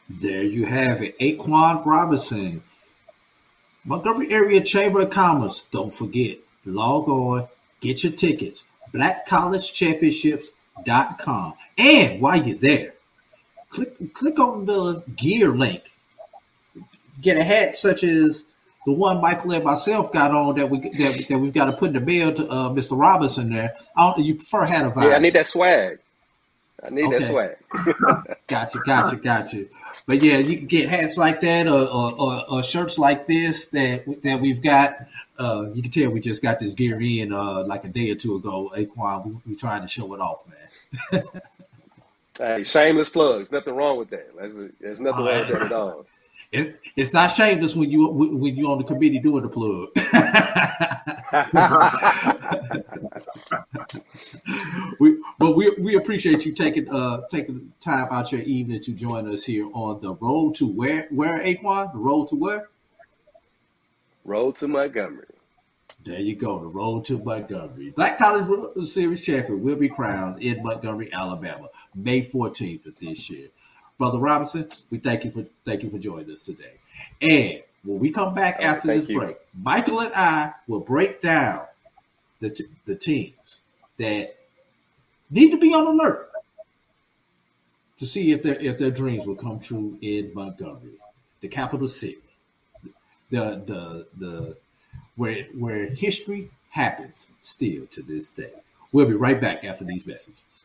[0.08, 1.18] There you have it.
[1.18, 2.62] Aquan Robinson,
[3.84, 5.64] Montgomery Area Chamber of Commerce.
[5.70, 7.48] Don't forget, log on,
[7.80, 8.64] get your tickets.
[8.92, 11.54] BlackCollegeChampionships.com.
[11.76, 12.94] And while you're there,
[13.68, 15.82] click click on the gear link.
[17.20, 18.44] Get a hat such as
[18.86, 21.88] the one Michael and myself got on that we that, that we've got to put
[21.88, 22.98] in the mail to uh, Mr.
[22.98, 23.74] Robinson there.
[23.96, 25.10] I don't, you prefer hat visor?
[25.10, 25.98] Yeah, I need that swag.
[26.84, 27.24] I need that Okay.
[27.24, 27.56] swag.
[28.46, 29.64] Gotcha, gotcha, gotcha.
[30.06, 33.66] But yeah, you can get hats like that or, or, or, or shirts like this
[33.68, 34.96] that that we've got.
[35.38, 38.14] Uh, you can tell we just got this gear in uh, like a day or
[38.16, 38.70] two ago.
[38.76, 40.44] Aquan, we, we trying to show it off,
[41.12, 41.22] man.
[42.38, 43.52] Hey, shameless plugs.
[43.52, 44.34] Nothing wrong with that.
[44.36, 46.04] There's, there's nothing wrong with that at all.
[46.52, 49.90] It, it's not shameless when you when you on the committee doing the plug.
[55.00, 59.28] we, but we we appreciate you taking uh taking time out your evening to join
[59.28, 62.68] us here on the road to where where Aquan the road to where
[64.24, 65.26] Road to Montgomery.
[66.02, 67.90] There you go, the road to Montgomery.
[67.90, 73.48] Black College Series champion will be crowned in Montgomery, Alabama, May 14th of this year.
[73.98, 76.72] Brother Robinson, we thank you for thank you for joining us today.
[77.20, 79.18] And when we come back right, after this you.
[79.18, 81.66] break, Michael and I will break down
[82.40, 83.62] the t- the teams
[83.98, 84.36] that
[85.30, 86.30] need to be on alert
[87.96, 90.98] to see if their if their dreams will come true in Montgomery,
[91.40, 92.18] the capital city,
[93.30, 94.56] the the the
[95.16, 98.50] where where history happens still to this day.
[98.90, 100.64] We'll be right back after these messages.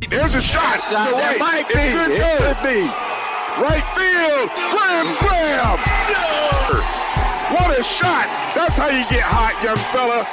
[0.00, 0.80] There's a shot.
[0.82, 1.38] Shot to that right.
[1.40, 1.92] might It be.
[1.96, 2.36] could It go.
[2.38, 2.80] could be.
[3.56, 4.48] Right field.
[4.70, 5.78] Grand slam.
[7.56, 8.26] What a shot.
[8.54, 10.24] That's how you get hot, young fella.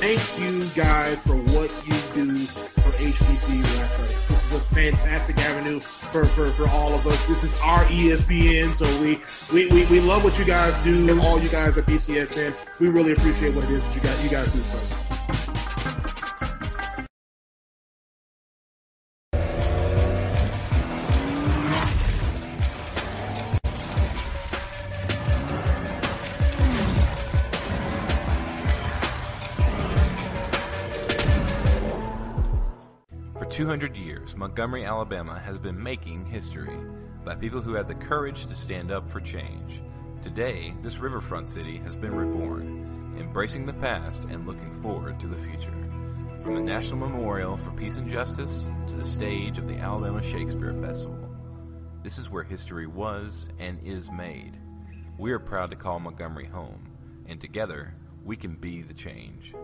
[0.00, 4.28] Thank you guys for what you do for HBCU athletics.
[4.28, 7.24] This is a fantastic avenue for, for, for all of us.
[7.26, 9.20] This is our ESPN, so we,
[9.52, 12.54] we, we, we love what you guys do, and all you guys at BCSN.
[12.80, 15.03] We really appreciate what it is that you guys, you guys do for us.
[33.64, 36.78] 200 years, Montgomery, Alabama has been making history
[37.24, 39.80] by people who had the courage to stand up for change.
[40.22, 45.38] Today, this riverfront city has been reborn, embracing the past and looking forward to the
[45.38, 45.72] future.
[46.42, 50.74] From the National Memorial for Peace and Justice to the stage of the Alabama Shakespeare
[50.82, 51.30] Festival,
[52.02, 54.58] this is where history was and is made.
[55.16, 56.86] We are proud to call Montgomery home,
[57.26, 59.54] and together we can be the change.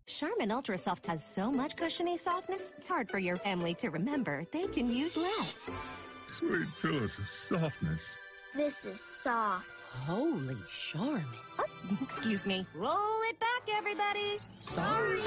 [0.07, 4.45] Charmin Ultra Soft has so much cushiony softness, it's hard for your family to remember.
[4.51, 5.57] They can use less.
[6.29, 8.17] Sweet pillows of softness.
[8.55, 9.81] This is soft.
[9.81, 11.25] Holy Charmin.
[11.59, 11.65] Oh,
[12.01, 12.65] excuse me.
[12.75, 14.39] Roll it back, everybody.
[14.61, 15.21] Sorry.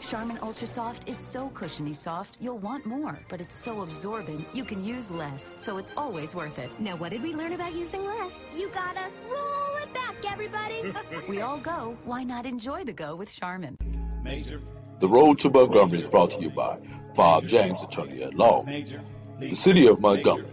[0.00, 4.62] Charmin Ultra Soft is so cushiony soft, you'll want more, but it's so absorbent, you
[4.62, 6.68] can use less, so it's always worth it.
[6.78, 8.32] Now, what did we learn about using less?
[8.54, 10.92] You gotta roll it back, everybody.
[11.28, 13.78] we all go, why not enjoy the go with Charmin?
[14.22, 14.60] Major,
[14.98, 16.78] The Road to Montgomery is brought to you by
[17.14, 19.00] Bob James, attorney at law, major,
[19.38, 20.48] the City of Montgomery,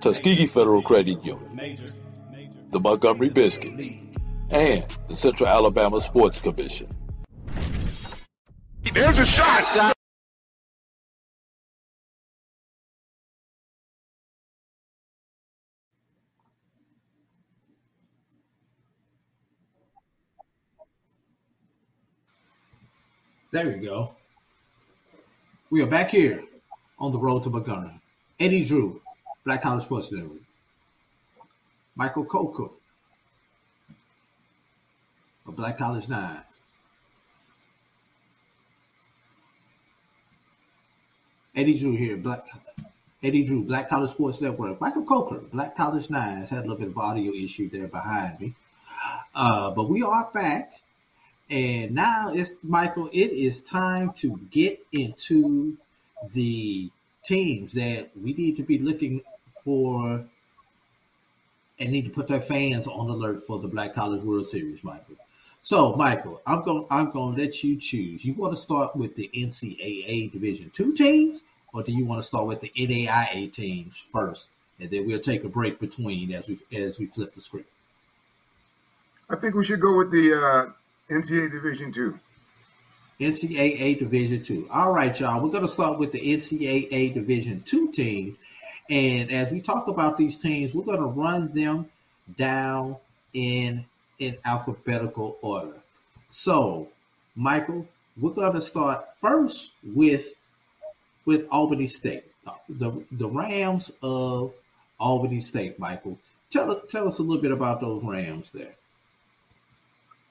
[0.00, 1.92] Tuskegee Federal Credit Union, major.
[2.70, 4.02] The Montgomery Biscuits,
[4.50, 6.88] and the Central Alabama Sports Commission.
[8.92, 9.94] There's a shot.
[23.52, 24.14] There we go.
[25.70, 26.44] We are back here
[26.98, 28.00] on the road to Montgomery.
[28.38, 29.00] AD Drew,
[29.44, 30.45] Black College Sports Network.
[31.96, 32.68] Michael Coker
[35.46, 36.60] of Black College Nines.
[41.56, 42.46] AD Drew here, Black
[43.24, 44.78] AD Drew, Black College Sports Network.
[44.78, 46.50] Michael Coker, Black College Nines.
[46.50, 48.54] Had a little bit of audio issue there behind me.
[49.34, 50.80] Uh, but we are back
[51.48, 53.08] And now it's Michael.
[53.12, 55.76] It is time to get into
[56.32, 56.90] the
[57.22, 59.22] teams that we need to be looking
[59.64, 60.24] for
[61.78, 65.16] and need to put their fans on alert for the Black College World Series, Michael.
[65.66, 68.24] So, Michael, I'm going I'm going to let you choose.
[68.24, 72.26] You want to start with the NCAA Division Two teams, or do you want to
[72.26, 74.48] start with the NAIA teams first,
[74.78, 77.68] and then we'll take a break between as we as we flip the script.
[79.28, 82.18] I think we should go with the uh, NCAA Division Two.
[83.20, 84.68] NCAA Division Two.
[84.70, 85.42] All right, y'all.
[85.42, 88.36] We're going to start with the NCAA Division Two team,
[88.88, 91.88] and as we talk about these teams, we're going to run them
[92.36, 92.96] down
[93.32, 93.84] in
[94.18, 95.76] in alphabetical order.
[96.28, 96.88] So,
[97.34, 97.86] Michael,
[98.18, 100.34] we're going to start first with
[101.24, 102.24] with Albany State,
[102.68, 104.54] the the Rams of
[104.98, 105.78] Albany State.
[105.78, 106.18] Michael,
[106.50, 108.74] tell tell us a little bit about those Rams there.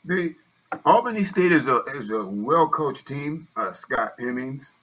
[0.05, 0.35] The
[0.85, 3.47] Albany State is a is a well coached team.
[3.55, 4.73] Uh, Scott Hemmings,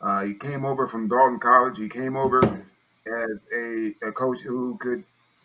[0.00, 1.78] uh, he came over from Dalton College.
[1.78, 2.40] He came over
[3.08, 5.04] as a, a coach who could,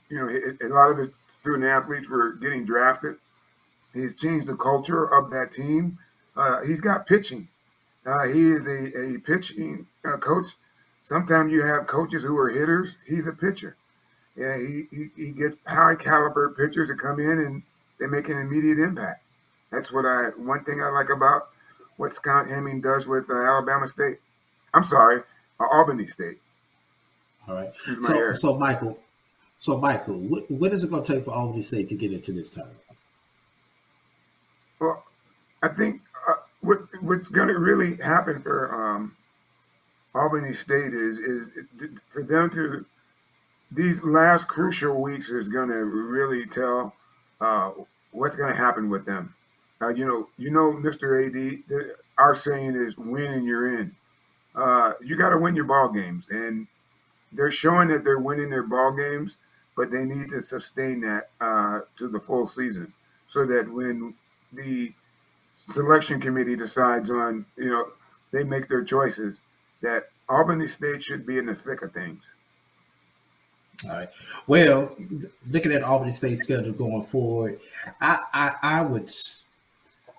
[0.10, 1.10] you know, a, lot of his
[1.40, 3.16] student athletes were getting drafted.
[3.94, 5.98] He's changed the culture of that team.
[6.36, 7.48] Uh, he's got pitching.
[8.06, 10.48] Uh, he is a, a pitching uh, coach.
[11.04, 12.98] Sometimes you have coaches who are hitters.
[13.06, 13.76] He's a pitcher.
[14.36, 17.64] Yeah, he, he, he gets high caliber pitchers to come in and
[18.00, 19.24] they make an immediate impact.
[19.72, 21.50] That's what I one thing I like about
[21.98, 24.18] what Scott Hemming does with uh, Alabama State.
[24.74, 25.22] I'm sorry,
[25.60, 26.40] uh, Albany State.
[27.48, 27.72] All right.
[28.02, 29.00] So, so Michael,
[29.60, 32.32] so Michael, what, what is it going to take for Albany State to get into
[32.32, 32.80] this tournament?
[34.80, 35.04] Well,
[35.62, 39.16] I think uh, what what's going to really happen for um,
[40.16, 41.48] Albany State is is
[42.12, 42.86] for them to
[43.72, 46.94] these last crucial weeks is going to really tell
[47.42, 47.72] uh,
[48.12, 49.34] what's going to happen with them.
[49.82, 51.26] Uh, you know, you know, Mr.
[51.26, 53.96] AD, the, our saying is "win and you're in."
[54.56, 56.68] Uh, you got to win your ball games, and
[57.34, 59.38] they're showing that they're winning their ball games,
[59.76, 62.94] but they need to sustain that uh, to the full season,
[63.28, 64.14] so that when
[64.54, 64.94] the
[65.56, 67.88] selection committee decides on, you know,
[68.32, 69.40] they make their choices,
[69.82, 72.24] that Albany State should be in the thick of things.
[73.86, 74.10] All right.
[74.48, 74.96] Well,
[75.50, 77.60] looking at Albany State schedule going forward,
[78.00, 79.10] I, I, I would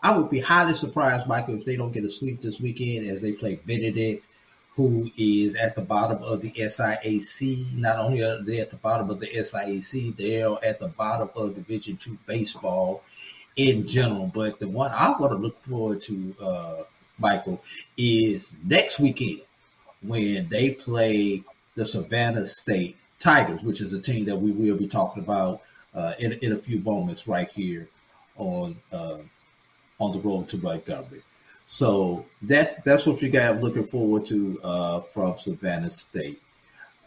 [0.03, 3.23] I would be highly surprised, Michael, if they don't get a sweep this weekend as
[3.23, 4.23] they play Benedict,
[4.77, 7.72] who is at the bottom of the SIAC.
[7.75, 11.55] Not only are they at the bottom of the SIAC, they're at the bottom of
[11.55, 13.03] Division Two baseball
[13.57, 14.31] in general.
[14.35, 16.83] But the one I want to look forward to, uh,
[17.18, 17.62] Michael,
[17.97, 19.43] is next weekend
[20.03, 21.45] when they play
[21.77, 25.62] the Savannah State Tigers, which is a team that we will be talking about
[25.95, 27.89] uh, in, in a few moments right here
[28.37, 29.18] on uh,
[30.01, 31.22] on the road to Montgomery.
[31.67, 36.41] So that that's what you got looking forward to uh, from Savannah State.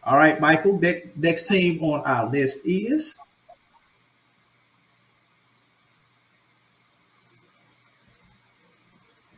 [0.03, 0.79] All right, Michael.
[0.79, 3.17] Next, next team on our list is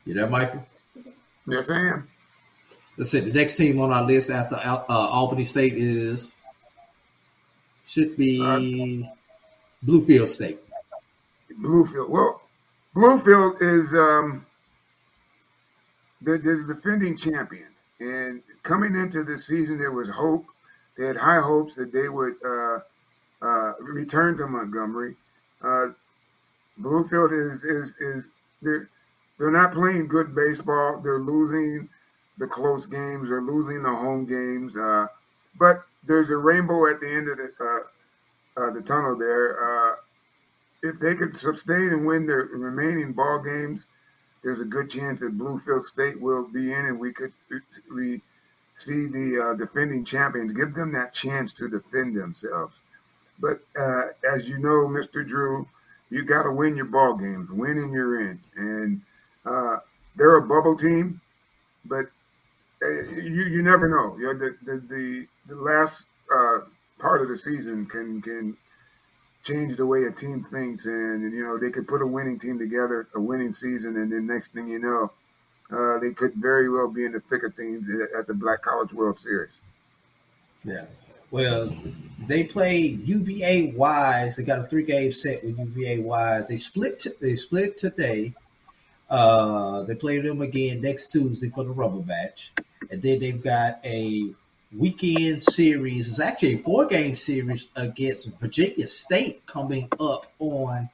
[0.09, 0.65] You there, Michael?
[1.47, 2.09] Yes, I am.
[2.97, 3.19] Let's see.
[3.19, 6.33] The next team on our list after uh, Albany State is
[7.85, 8.57] should be uh,
[9.85, 10.61] Bluefield State.
[11.61, 12.09] Bluefield.
[12.09, 12.41] Well,
[12.95, 14.47] Bluefield is um,
[16.21, 20.45] the, the defending champions, and coming into this season, there was hope.
[20.97, 22.79] They had high hopes that they would uh,
[23.41, 25.15] uh, return to Montgomery.
[25.63, 25.87] Uh,
[26.81, 28.89] Bluefield is is is they're
[29.37, 30.99] they're not playing good baseball.
[31.01, 31.89] They're losing
[32.37, 33.29] the close games.
[33.29, 34.77] They're losing the home games.
[34.77, 35.07] Uh,
[35.57, 39.91] but there's a rainbow at the end of the uh, uh, the tunnel there.
[39.91, 39.95] Uh,
[40.81, 43.85] if they could sustain and win their remaining ball games,
[44.43, 47.33] there's a good chance that Bluefield State will be in, and we could
[47.93, 48.21] we
[48.75, 52.73] see the uh, defending champions give them that chance to defend themselves.
[53.39, 55.27] But uh, as you know, Mr.
[55.27, 55.67] Drew,
[56.09, 57.49] you got to win your ball games.
[57.49, 59.01] Win and you're in, and
[59.45, 59.77] uh,
[60.15, 61.21] they're a bubble team,
[61.85, 62.05] but
[62.83, 64.17] uh, you you never know.
[64.17, 66.59] You know the the the, the last uh,
[66.99, 68.57] part of the season can can
[69.43, 72.59] change the way a team thinks, and you know they could put a winning team
[72.59, 75.11] together, a winning season, and then next thing you know,
[75.71, 77.87] uh, they could very well be in the thick of things
[78.17, 79.59] at the Black College World Series.
[80.63, 80.85] Yeah.
[81.31, 81.75] Well,
[82.27, 84.35] they played UVA Wise.
[84.35, 86.47] They got a three game set with UVA Wise.
[86.47, 86.99] They split.
[86.99, 88.33] T- they split today.
[89.09, 92.51] Uh, they play them again next Tuesday for the rubber match,
[92.91, 94.33] and then they've got a
[94.75, 96.09] weekend series.
[96.09, 100.89] It's actually a four game series against Virginia State coming up on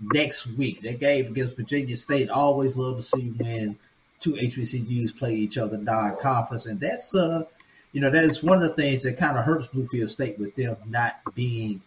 [0.00, 0.82] next week.
[0.82, 2.30] That game against Virginia State.
[2.30, 3.78] Always love to see when
[4.20, 7.44] two HBCUs play each other non-conference, and that's uh,
[7.92, 10.54] you know, that is one of the things that kind of hurts Bluefield State with
[10.54, 11.80] them not being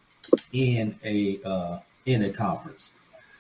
[0.52, 2.92] in a uh, in a conference.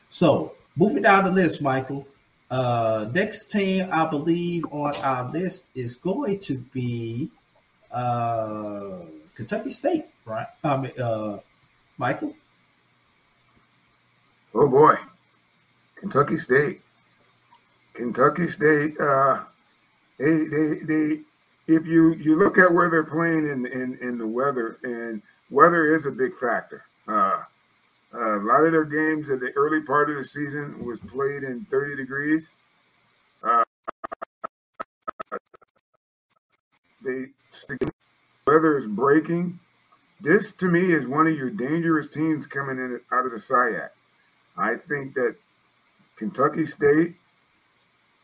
[0.10, 2.08] So moving down the list, Michael.
[2.50, 7.32] Uh, next team I believe on our list is going to be
[7.94, 10.48] uh, Kentucky State, right?
[10.64, 11.38] I mean, uh,
[11.98, 12.34] Michael.
[14.54, 14.96] Oh boy,
[15.96, 16.82] Kentucky State.
[17.94, 19.00] Kentucky State.
[19.00, 19.44] Uh,
[20.18, 21.20] they they they.
[21.68, 25.96] If you you look at where they're playing in in in the weather, and weather
[25.96, 26.84] is a big factor.
[27.08, 27.44] Uh,
[28.14, 31.66] a lot of their games at the early part of the season was played in
[31.72, 32.56] 30 degrees.
[33.42, 33.64] Uh,
[37.04, 37.28] they
[38.47, 39.60] weather is breaking.
[40.20, 43.89] This to me is one of your dangerous teams coming in out of the SIAC.
[44.58, 45.36] I think that
[46.18, 47.16] Kentucky State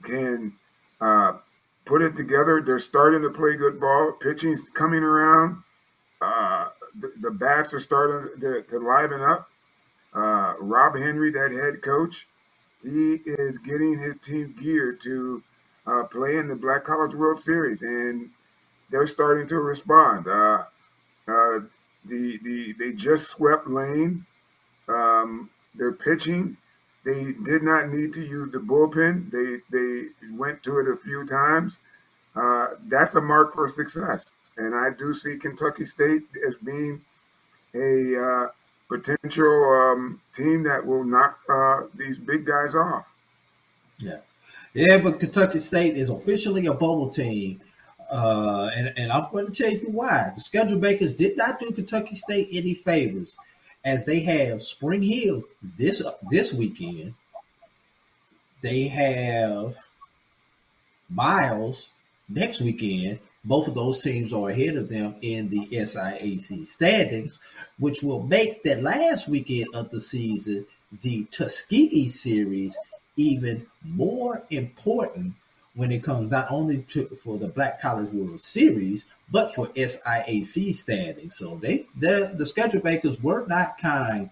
[0.04, 0.54] can
[1.02, 1.34] uh,
[1.86, 2.62] put it together.
[2.62, 4.14] They're starting to play good ball.
[4.22, 5.64] Pitching's coming around.
[6.22, 6.68] Uh,
[7.00, 9.50] the, the, bats are starting to, to liven up.
[10.14, 12.28] Uh, Rob Henry, that head coach,
[12.84, 15.44] he is getting his team geared to
[15.86, 18.30] uh, play in the Black College World Series, and
[18.90, 20.28] they're starting to respond.
[20.28, 20.64] Uh,
[21.28, 21.60] uh,
[22.06, 24.26] the the they just swept Lane.
[24.88, 26.58] Um, their pitching,
[27.06, 29.32] they did not need to use the bullpen.
[29.32, 31.78] They they went to it a few times.
[32.36, 34.26] Uh, that's a mark for success,
[34.58, 37.02] and I do see Kentucky State as being
[37.74, 38.48] a uh,
[38.88, 43.06] potential um, team that will knock uh, these big guys off.
[44.00, 44.20] Yeah,
[44.74, 47.62] yeah, but Kentucky State is officially a bubble team.
[48.10, 50.32] Uh, and, and I'm going to tell you why.
[50.34, 53.38] The schedule makers did not do Kentucky State any favors
[53.84, 57.14] as they have Spring Hill this this weekend.
[58.62, 59.78] They have
[61.10, 61.92] Miles
[62.28, 63.20] next weekend.
[63.46, 67.40] Both of those teams are ahead of them in the SIAC standings,
[67.80, 70.66] which will make that last weekend of the season,
[71.02, 72.78] the Tuskegee series,
[73.16, 75.34] even more important
[75.78, 80.74] when it comes not only to for the Black College World Series, but for SIAC
[80.74, 81.30] standing.
[81.30, 84.32] So they the schedule makers were not kind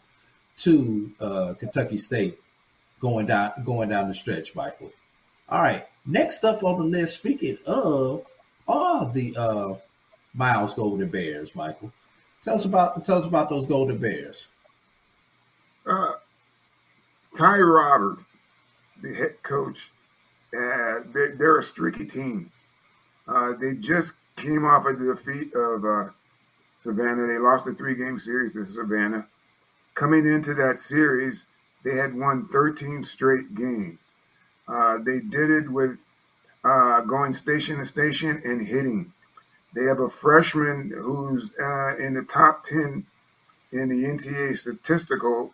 [0.58, 2.40] to uh, Kentucky State
[3.00, 4.92] going down going down the stretch, Michael.
[5.48, 8.26] All right, next up on the list, speaking of
[8.68, 9.76] all the uh,
[10.34, 11.94] Miles Golden Bears, Michael,
[12.44, 14.50] tell us about tell us about those Golden Bears.
[15.86, 16.14] Uh,
[17.38, 18.26] Ty Roberts,
[19.04, 19.78] the head coach
[20.56, 22.52] uh, they're, they're, a streaky team.
[23.28, 26.10] Uh, they just came off of the defeat of uh,
[26.82, 27.28] Savannah.
[27.28, 29.28] They lost a three-game series to Savannah.
[29.96, 31.46] Coming into that series,
[31.84, 34.14] they had won 13 straight games.
[34.68, 36.06] Uh, they did it with
[36.64, 39.12] uh, going station to station and hitting.
[39.74, 43.06] They have a freshman who's uh, in the top 10
[43.72, 45.54] in the NTA statistical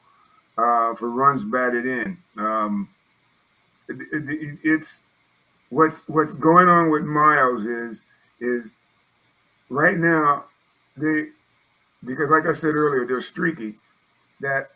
[0.55, 2.17] for runs batted in.
[2.37, 2.89] Um,
[4.63, 5.03] it's
[5.69, 8.01] what's what's going on with Miles is
[8.41, 8.77] is
[9.69, 10.45] right now
[10.97, 11.27] they
[12.05, 13.75] because like I said earlier they're streaky
[14.41, 14.67] that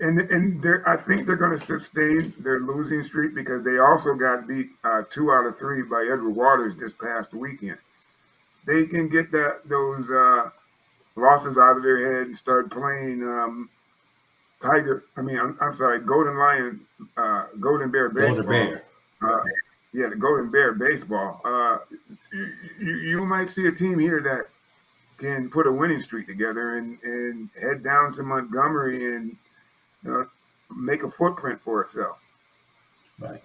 [0.00, 4.14] and and they're, I think they're going to sustain their losing streak because they also
[4.14, 7.78] got beat uh, two out of three by Edward Waters this past weekend.
[8.66, 10.50] They can get that those uh,
[11.16, 13.68] losses out of their head and start playing um,
[14.64, 15.04] Tiger.
[15.16, 16.80] I mean, I'm, I'm sorry, Golden Lion,
[17.16, 18.44] uh, Golden Bear baseball.
[18.44, 18.84] Golden Bear.
[19.22, 19.42] Uh,
[19.92, 21.40] yeah, the Golden Bear baseball.
[21.44, 21.78] Uh,
[22.80, 24.46] you, you might see a team here that
[25.18, 29.36] can put a winning streak together and, and head down to Montgomery and
[30.08, 30.24] uh,
[30.74, 32.18] make a footprint for itself.
[33.18, 33.42] Right.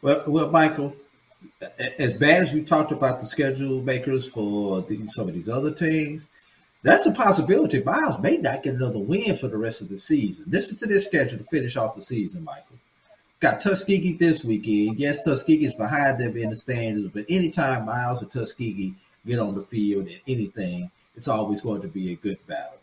[0.00, 0.96] Well, well, Michael,
[1.78, 5.72] as bad as we talked about the schedule makers for the, some of these other
[5.72, 6.28] teams,
[6.84, 7.82] that's a possibility.
[7.82, 10.44] Miles may not get another win for the rest of the season.
[10.48, 12.76] Listen to this schedule to finish off the season, Michael.
[13.40, 14.98] Got Tuskegee this weekend.
[14.98, 18.94] Yes, Tuskegee's behind them in the standings, but anytime Miles or Tuskegee
[19.26, 22.78] get on the field and anything, it's always going to be a good battle.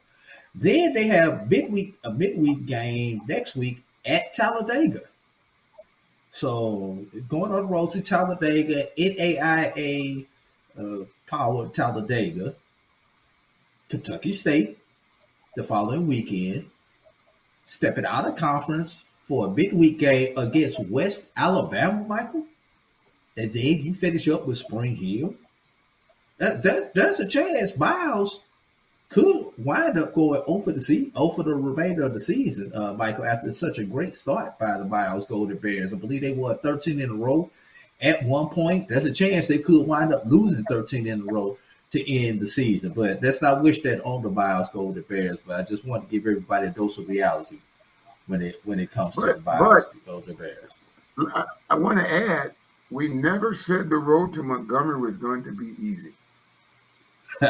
[0.56, 5.02] Then they have midweek a midweek game next week at Talladega.
[6.32, 10.26] So going on the road to Talladega, NAIA
[10.80, 12.56] uh, powered Talladega.
[13.91, 14.77] Kentucky State
[15.57, 16.69] the following weekend,
[17.65, 22.45] stepping out of conference for a midweek game against West Alabama, Michael,
[23.35, 25.35] and then you finish up with Spring Hill.
[26.37, 28.39] That, that there's a chance Miles
[29.09, 33.25] could wind up going over the season, over the remainder of the season, uh, Michael,
[33.25, 35.93] after such a great start by the Miles Golden Bears.
[35.93, 37.49] I believe they won 13 in a row
[37.99, 38.87] at one point.
[38.87, 41.57] There's a chance they could wind up losing 13 in a row
[41.91, 42.93] to end the season.
[42.93, 45.37] But let's not wish that on the Miles Golden Bears.
[45.45, 47.59] But I just want to give everybody a dose of reality
[48.27, 50.77] when it when it comes to the But, Miles but Golden Bears.
[51.35, 52.53] I, I want to add,
[52.89, 56.13] we never said the road to Montgomery was going to be easy.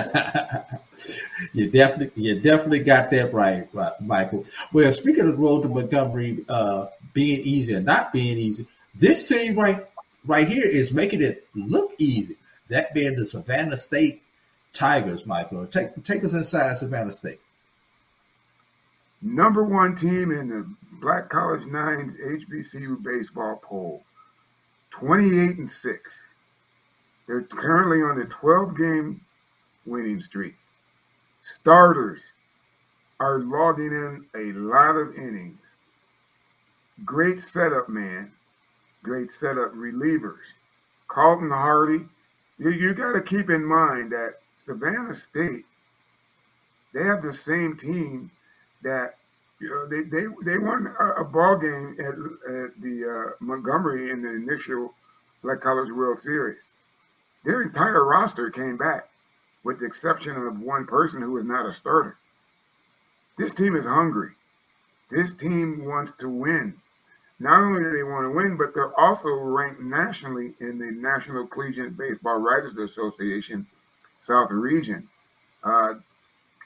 [1.53, 4.45] you definitely you definitely got that right, right, Michael.
[4.71, 9.23] Well, speaking of the road to Montgomery uh, being easy and not being easy, this
[9.23, 9.85] team right
[10.25, 12.37] right here is making it look easy.
[12.67, 14.21] That being the Savannah State
[14.74, 15.67] Tigers, Michael.
[15.67, 17.39] Take take us inside Savannah State.
[19.22, 20.65] Number one team in the
[20.99, 24.03] Black College Nines HBCU baseball poll,
[24.91, 26.28] 28 and 6.
[27.28, 29.22] They're currently on a 12 game
[29.86, 30.55] winning streak.
[31.41, 32.24] Starters
[33.19, 35.76] are logging in a lot of innings.
[37.05, 38.32] Great setup man,
[39.03, 40.57] great setup relievers.
[41.07, 42.05] Carlton Hardy,
[42.57, 45.66] you, you got to keep in mind that Savannah State,
[46.93, 48.32] they have the same team
[48.84, 49.16] that
[49.59, 52.14] you know they they, they won a, a ball game at,
[52.53, 54.93] at the uh, Montgomery in the initial
[55.41, 56.74] Black College World Series.
[57.43, 59.09] Their entire roster came back,
[59.64, 62.18] with the exception of one person who was not a starter.
[63.38, 64.32] This team is hungry.
[65.09, 66.80] This team wants to win.
[67.39, 71.47] Not only do they want to win, but they're also ranked nationally in the National
[71.47, 73.66] Collegiate Baseball Writers Association
[74.22, 75.07] South Region.
[75.63, 75.95] Uh,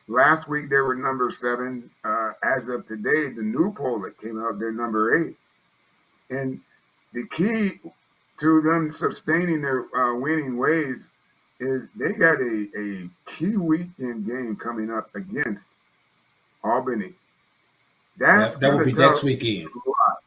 [0.08, 1.90] Last week they were number seven.
[2.04, 5.36] Uh, as of today, the new poll that came out, they're number eight.
[6.30, 6.62] And
[7.14, 7.80] the key
[8.40, 11.10] to them sustaining their uh, winning ways
[11.60, 15.70] is they got a, a key weekend game coming up against
[16.64, 17.14] Albany.
[18.18, 19.68] That's That, that will be tell next weekend.
[19.68, 20.18] a lot.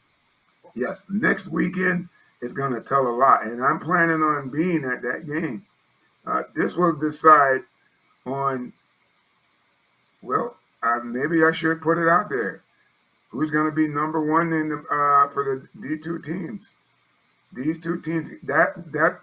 [0.74, 2.08] Yes, next weekend
[2.42, 5.64] is going to tell a lot, and I'm planning on being at that game.
[6.28, 7.62] Uh, this will decide
[8.26, 8.72] on
[10.22, 12.62] well, uh, maybe I should put it out there.
[13.30, 16.66] Who's going to be number one in the uh, for the D two teams?
[17.52, 18.28] These two teams.
[18.42, 19.20] That that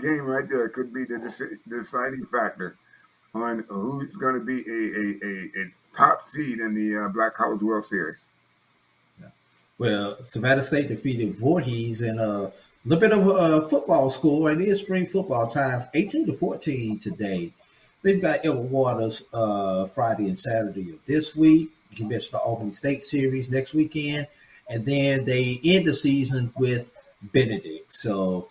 [0.00, 2.76] game right there could be the deci- deciding factor
[3.34, 7.34] on who's going to be a, a, a, a top seed in the uh, Black
[7.34, 8.24] College World Series.
[9.76, 12.52] Well, Savannah State defeated Voorhees in a
[12.84, 14.46] little bit of a football school.
[14.46, 17.52] and It is spring football time, 18 to 14 today.
[18.02, 21.70] They've got Edward Waters uh, Friday and Saturday of this week.
[21.90, 24.26] You can mentioned the Albany State series next weekend.
[24.68, 26.90] And then they end the season with
[27.22, 27.92] Benedict.
[27.92, 28.48] So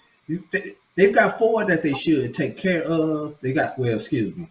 [0.95, 3.35] they've got four that they should take care of.
[3.41, 4.47] They got, well, excuse me.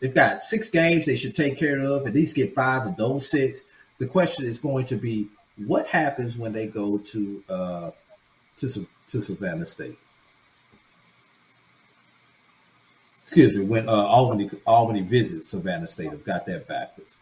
[0.00, 3.28] They've got six games they should take care of, at least get five of those
[3.30, 3.62] six.
[3.98, 7.90] The question is going to be what happens when they go to uh,
[8.56, 9.98] to to Savannah State?
[13.22, 17.16] Excuse me, when uh, Albany Albany visits Savannah State, I've got that backwards.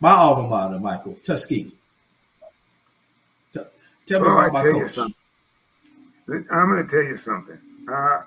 [0.00, 1.72] My alma mater, Michael Tuskegee.
[3.52, 3.60] T-
[4.06, 4.90] tell me Well, I about my tell you coach.
[4.90, 5.14] something.
[6.50, 7.58] I'm going to tell you something.
[7.90, 8.22] Uh,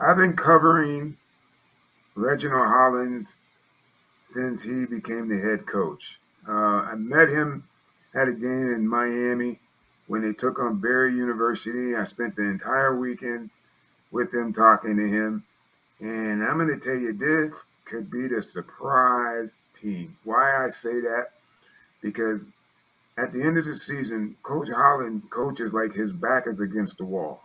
[0.00, 1.16] I've been covering
[2.14, 3.38] Reginald Hollins
[4.28, 6.18] since he became the head coach.
[6.48, 7.64] Uh, I met him
[8.14, 9.58] at a game in Miami
[10.06, 11.94] when they took on Barry University.
[11.96, 13.50] I spent the entire weekend
[14.10, 15.44] with them talking to him.
[16.00, 20.16] And I'm going to tell you, this could be the surprise team.
[20.24, 21.30] Why I say that?
[22.02, 22.44] Because
[23.16, 27.04] at the end of the season, Coach Holland coaches like his back is against the
[27.04, 27.42] wall.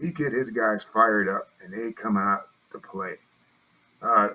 [0.00, 3.16] He get his guys fired up and they come out to play.
[4.00, 4.28] Uh,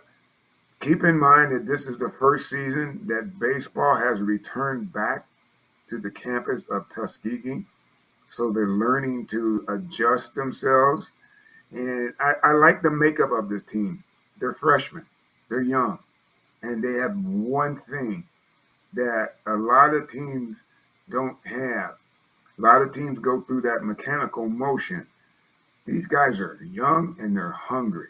[0.81, 5.25] keep in mind that this is the first season that baseball has returned back
[5.89, 7.65] to the campus of Tuskegee.
[8.29, 11.07] So they're learning to adjust themselves.
[11.71, 14.03] And I, I like the makeup of this team.
[14.39, 15.05] They're freshmen,
[15.49, 15.99] they're young,
[16.61, 18.23] and they have one thing
[18.93, 20.65] that a lot of teams
[21.09, 21.95] don't have.
[22.57, 25.07] A lot of teams go through that mechanical motion.
[25.85, 28.09] These guys are young and they're hungry.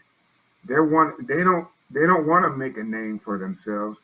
[0.66, 4.00] They want they don't they don't want to make a name for themselves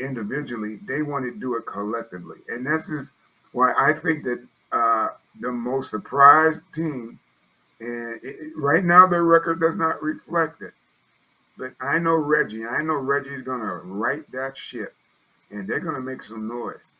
[0.00, 0.78] individually.
[0.86, 2.38] They want to do it collectively.
[2.48, 3.12] And this is
[3.52, 5.08] why I think that uh,
[5.40, 7.18] the most surprised team,
[7.80, 10.72] and it, right now their record does not reflect it.
[11.58, 12.66] But I know Reggie.
[12.66, 14.94] I know Reggie's gonna right that ship,
[15.50, 16.92] and they're gonna make some noise.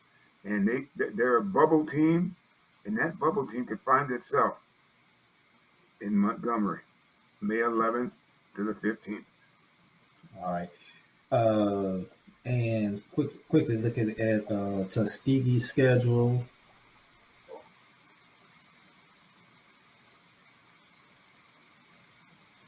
[0.43, 2.35] And they they're a bubble team,
[2.85, 4.55] and that bubble team could find itself
[6.01, 6.81] in Montgomery,
[7.41, 8.11] May 11th
[8.55, 9.23] to the 15th.
[10.41, 10.69] All right.
[11.31, 11.99] Uh,
[12.47, 14.85] and quick, quickly looking at uh,
[15.59, 16.45] schedule.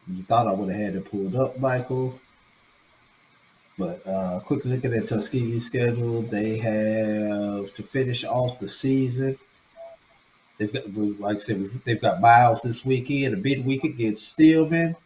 [0.08, 2.20] You thought I would have had it pulled up, Michael.
[3.78, 9.38] But uh, quickly looking at Tuskegee's schedule, they have to finish off the season.
[10.58, 14.98] They've got, like I said, they've got Miles this weekend, a big week against Stillman,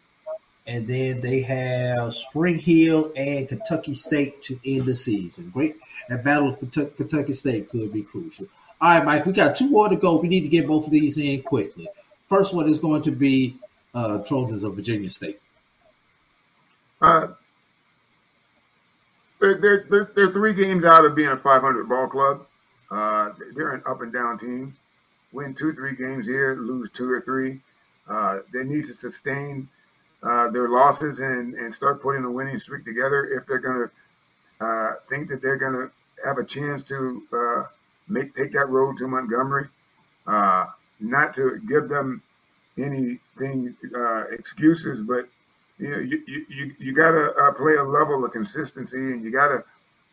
[0.66, 5.50] and then they have Spring Hill and Kentucky State to end the season.
[5.50, 5.76] Great,
[6.08, 6.58] that battle of
[6.96, 8.46] Kentucky State could be crucial.
[8.80, 10.16] All right, Mike, we got two more to go.
[10.16, 11.88] We need to get both of these in quickly.
[12.28, 13.56] First one is going to be
[13.94, 15.40] uh, Trojans of Virginia State.
[17.00, 17.28] Uh,
[19.40, 22.46] they're, they're, they're, three games out of being a 500 ball club.
[22.90, 24.76] Uh, they're an up and down team.
[25.32, 27.60] Win two, three games here, lose two or three.
[28.08, 29.68] Uh, they need to sustain
[30.24, 34.66] uh, their losses and, and start putting a winning streak together if they're going to
[34.66, 35.90] uh, think that they're going to
[36.26, 37.64] have a chance to uh,
[38.08, 39.68] make take that road to Montgomery.
[41.00, 42.22] not to give them
[42.78, 43.76] anything
[44.32, 45.28] excuses, but
[45.78, 49.30] you know, you you, you got to uh, play a level of consistency, and you
[49.32, 49.64] got to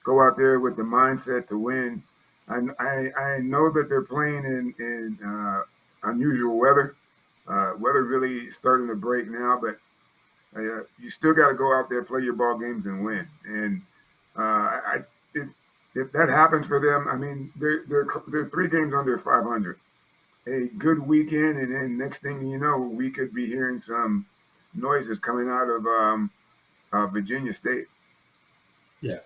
[0.04, 2.04] go out there with the mindset to win.
[2.48, 5.64] And I I know that they're playing in in uh,
[6.04, 6.96] unusual weather.
[7.48, 9.78] Uh, weather really starting to break now, but
[10.56, 13.28] you still got to go out there, play your ball games, and win.
[13.46, 13.82] And
[14.36, 14.98] uh, I
[15.34, 15.48] if,
[15.96, 19.78] if that happens for them, I mean they're they're they're three games under 500.
[20.48, 24.26] A good weekend, and then next thing you know, we could be hearing some
[24.74, 26.32] noises coming out of um,
[26.92, 27.86] uh, Virginia State.
[29.02, 29.20] Yeah,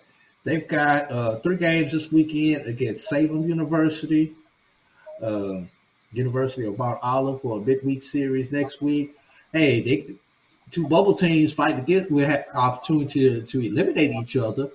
[0.44, 4.34] they've got uh, three games this weekend against Salem University,
[5.24, 5.62] uh,
[6.12, 9.16] University of Mount Olive for a midweek series next week.
[9.54, 10.16] Hey, they
[10.76, 12.12] two bubble teams fight against.
[12.12, 14.70] We have opportunity to, to eliminate each other.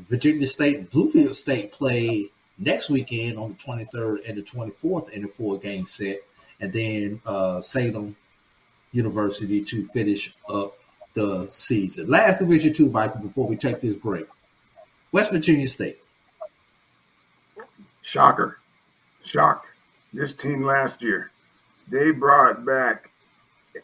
[0.00, 5.24] Virginia State and Bluefield State play next weekend on the 23rd and the 24th in
[5.24, 6.20] a four game set.
[6.60, 8.16] And then uh, Salem
[8.92, 10.78] University to finish up
[11.12, 12.08] the season.
[12.08, 14.26] Last Division Two, Michael, before we take this break.
[15.12, 15.98] West Virginia State.
[18.02, 18.58] Shocker.
[19.22, 19.68] Shocked.
[20.12, 21.30] This team last year,
[21.88, 23.10] they brought back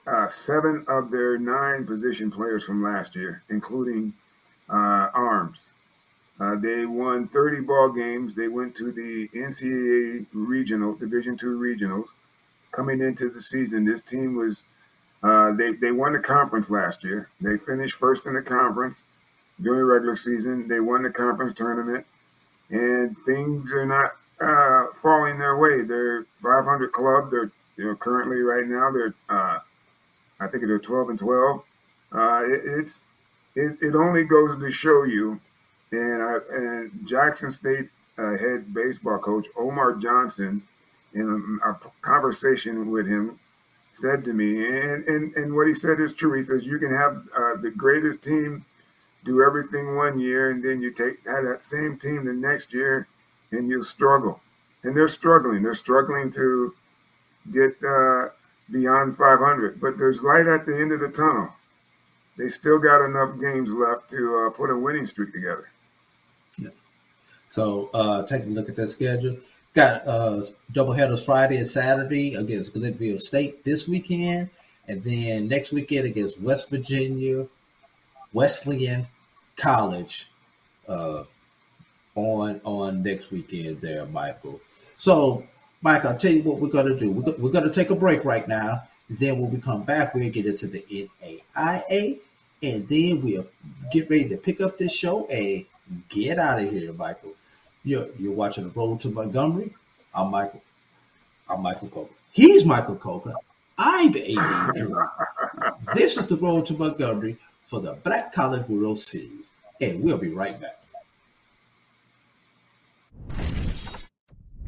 [0.07, 4.13] uh, seven of their nine position players from last year, including
[4.69, 5.69] uh, arms.
[6.41, 8.35] Uh, they won 30 ball games.
[8.35, 12.07] They went to the NCAA regional, Division two regionals.
[12.73, 14.65] Coming into the season, this team was
[15.23, 17.29] uh, they they won the conference last year.
[17.41, 19.05] They finished first in the conference
[19.61, 20.67] during regular season.
[20.67, 22.07] They won the conference tournament,
[22.71, 25.83] and things are not uh, falling their way.
[25.83, 27.31] They're 500 club.
[27.31, 29.59] They're you know currently right now they're uh,
[30.41, 31.63] I think it was 12 and 12.
[32.13, 33.05] Uh, it, it's
[33.55, 35.41] it, it only goes to show you,
[35.93, 37.89] and I, and Jackson State
[38.19, 40.63] uh, head baseball coach Omar Johnson
[41.15, 43.39] in a, a conversation with him
[43.93, 46.35] said to me, and, and, and what he said is true.
[46.35, 48.65] He says you can have uh, the greatest team
[49.25, 53.09] do everything one year, and then you take have that same team the next year,
[53.51, 54.41] and you'll struggle.
[54.83, 55.63] And they're struggling.
[55.63, 56.75] They're struggling to
[57.53, 58.29] get uh,
[58.71, 59.81] beyond 500.
[59.81, 61.51] But there's light at the end of the tunnel.
[62.37, 65.69] They still got enough games left to uh, put a winning streak together.
[66.59, 66.71] Yeah.
[67.49, 69.37] So uh, taking a look at that schedule,
[69.73, 70.43] Got uh
[70.73, 74.51] double headers Friday and Saturday against Glenville State this weekend,
[74.89, 77.47] and then next weekend against West Virginia
[78.33, 79.07] Wesleyan
[79.57, 80.29] College
[80.89, 81.23] uh
[82.17, 84.61] on on next weekend there, Michael.
[84.97, 85.47] So,
[85.83, 87.11] Mike, I'll tell you what we're gonna do.
[87.11, 88.83] We're, we're gonna take a break right now.
[89.09, 92.19] Then when we come back, we'll get into the NAIA,
[92.63, 93.47] and then we'll
[93.91, 95.65] get ready to pick up this show and
[96.09, 97.33] get out of here, Michael.
[97.83, 99.75] You're, you're watching The Road to Montgomery.
[100.15, 100.63] I'm Michael.
[101.49, 102.15] I'm Michael Coker.
[102.31, 103.35] He's Michael Coker.
[103.79, 104.37] I'm A.D.
[104.77, 105.09] Drew.
[105.95, 109.49] this is The Road to Montgomery for the Black College World Series.
[109.81, 110.81] And we'll be right back.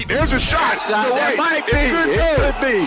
[0.05, 0.78] There's a shot.
[0.82, 1.36] shot to right.
[1.36, 1.72] Might be.
[1.72, 2.78] It could, it could be.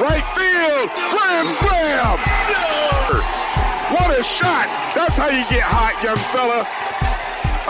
[0.00, 0.90] Right field.
[1.10, 2.18] Grand slam.
[2.50, 3.44] No.
[3.94, 4.66] What a shot.
[4.94, 6.66] That's how you get hot, young fella.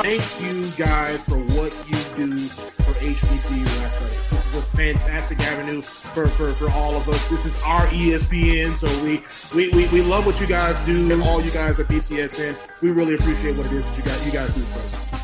[0.02, 4.30] Thank you guys for what you do for HBCU athletics.
[4.30, 7.28] This is a fantastic avenue for, for, for all of us.
[7.28, 9.22] This is our ESPN, so we,
[9.54, 12.56] we, we, we love what you guys do and all you guys at BCSN.
[12.80, 15.23] We really appreciate what it is that you guys, you guys do for us.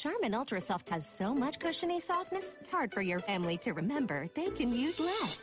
[0.00, 4.28] Charmin Ultra Soft has so much cushiony softness, it's hard for your family to remember.
[4.34, 5.40] They can use less.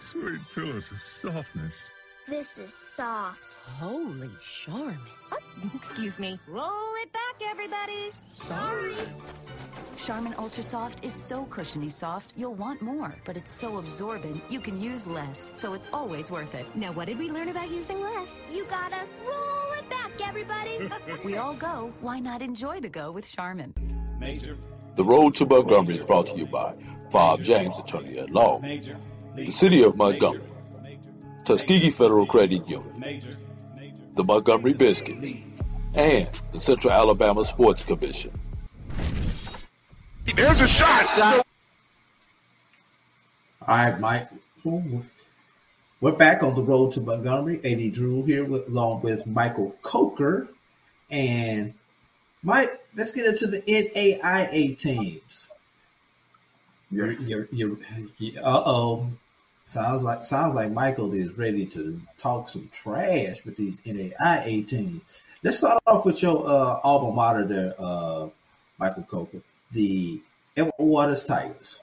[0.00, 1.90] Sweet pillows of softness.
[2.26, 3.60] This is soft.
[3.78, 4.98] Holy Charmin.
[5.30, 5.38] Oh,
[5.74, 6.38] excuse me.
[6.48, 8.12] Roll it back, everybody.
[8.32, 8.94] Sorry.
[9.98, 14.58] Charmin Ultra Soft is so cushiony soft, you'll want more, but it's so absorbent, you
[14.60, 16.66] can use less, so it's always worth it.
[16.74, 18.28] Now, what did we learn about using less?
[18.50, 20.90] You gotta roll it back, everybody.
[21.24, 23.74] we all go, why not enjoy the go with Charmin?
[24.18, 24.56] Major.
[24.94, 26.74] The Road to Montgomery is brought to you by
[27.10, 28.96] Bob James, attorney at law, Major.
[29.34, 30.42] the City of Montgomery,
[31.44, 33.22] Tuskegee Federal Credit Union,
[34.12, 35.46] the Montgomery Biscuits,
[35.94, 38.30] and the Central Alabama Sports Commission.
[40.34, 41.44] There's a shot.
[43.66, 44.28] All right, Mike.
[46.00, 47.60] We're back on the road to Montgomery.
[47.64, 50.48] AD Drew here with, along with Michael Coker.
[51.10, 51.74] And
[52.42, 55.50] Mike, let's get into the NAIA teams.
[56.90, 57.20] Yes.
[57.20, 57.78] You're, you're,
[58.18, 59.08] you're, uh-oh.
[59.64, 65.06] Sounds like sounds like Michael is ready to talk some trash with these NAIA teams.
[65.42, 68.28] Let's start off with your uh, alma mater there, uh,
[68.78, 69.40] Michael Coker,
[69.72, 70.20] the
[70.56, 71.80] Edward Waters Tigers.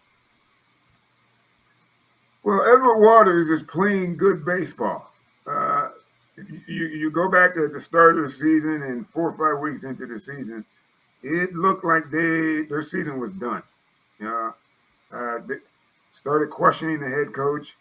[2.44, 5.12] Well, Edward Waters is playing good baseball.
[5.46, 5.90] Uh,
[6.68, 9.84] you, you go back to the start of the season and four or five weeks
[9.84, 10.66] into the season,
[11.24, 13.64] it looked like they their season was done.
[14.24, 14.52] Uh,
[15.12, 15.40] uh,
[16.12, 17.76] started questioning the head coach,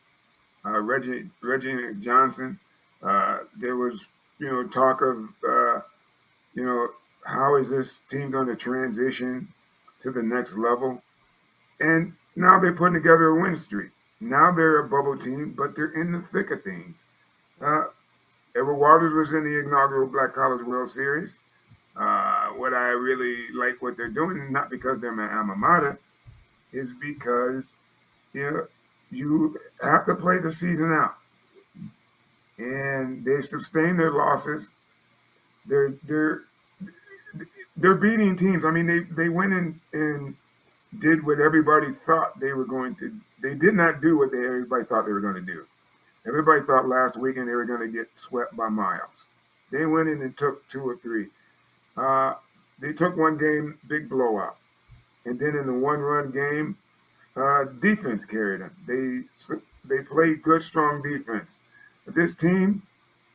[0.65, 2.59] uh, Reggie Reggie Johnson.
[3.03, 4.09] Uh, there was
[4.39, 5.81] you know talk of uh,
[6.55, 6.89] you know
[7.25, 9.49] how is this team going to transition
[10.01, 11.03] to the next level,
[11.81, 13.91] and now they're putting together a win streak.
[14.21, 16.97] Now they're a bubble team, but they're in the thick of things.
[17.61, 17.85] Uh,
[18.57, 21.39] Edward Waters was in the inaugural Black College World Series.
[21.97, 25.99] Uh, what I really like what they're doing, not because they're my alma mater,
[26.73, 27.73] is because
[28.33, 28.69] you
[29.11, 31.17] you have to play the season out.
[32.59, 34.71] And they've sustained their losses.
[35.67, 36.43] They're they're
[37.77, 38.65] they're beating teams.
[38.65, 40.37] I mean, they they went in and
[40.99, 43.13] did what everybody thought they were going to.
[43.43, 45.65] They did not do what they, everybody thought they were going to do.
[46.27, 49.25] Everybody thought last weekend they were going to get swept by miles.
[49.73, 51.29] They went in and took two or three.
[51.97, 52.35] Uh,
[52.81, 54.57] they took one game, big blowout,
[55.25, 56.77] and then in the one-run game,
[57.37, 58.77] uh, defense carried them.
[58.87, 59.23] They
[59.85, 61.59] they played good, strong defense.
[62.07, 62.83] This team,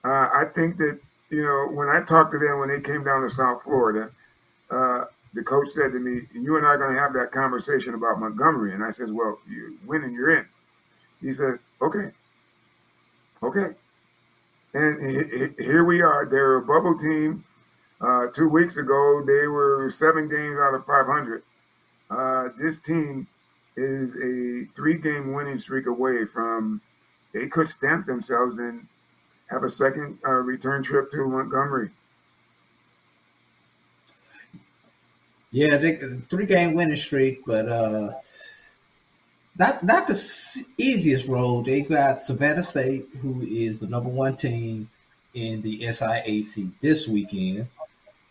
[0.03, 3.21] uh, I think that you know when I talked to them when they came down
[3.23, 4.11] to South Florida,
[4.71, 7.93] uh, the coach said to me, "You and I are going to have that conversation
[7.95, 10.45] about Montgomery." And I says, "Well, you win and you're in."
[11.21, 12.11] He says, "Okay,
[13.43, 13.75] okay."
[14.73, 16.25] And he, he, here we are.
[16.25, 17.45] They're a bubble team.
[18.01, 21.43] Uh, two weeks ago, they were seven games out of 500.
[22.09, 23.27] Uh, this team
[23.77, 26.81] is a three-game winning streak away from.
[27.33, 28.87] They could stamp themselves and
[29.47, 31.91] have a second uh, return trip to Montgomery.
[35.51, 35.95] Yeah, they,
[36.29, 38.11] three game winning streak, but uh,
[39.57, 41.63] not not the easiest road.
[41.63, 44.89] They got Savannah State, who is the number one team
[45.33, 47.69] in the SIAC this weekend.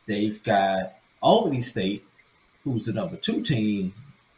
[0.07, 2.05] They've got Albany State,
[2.63, 3.95] who's the number two team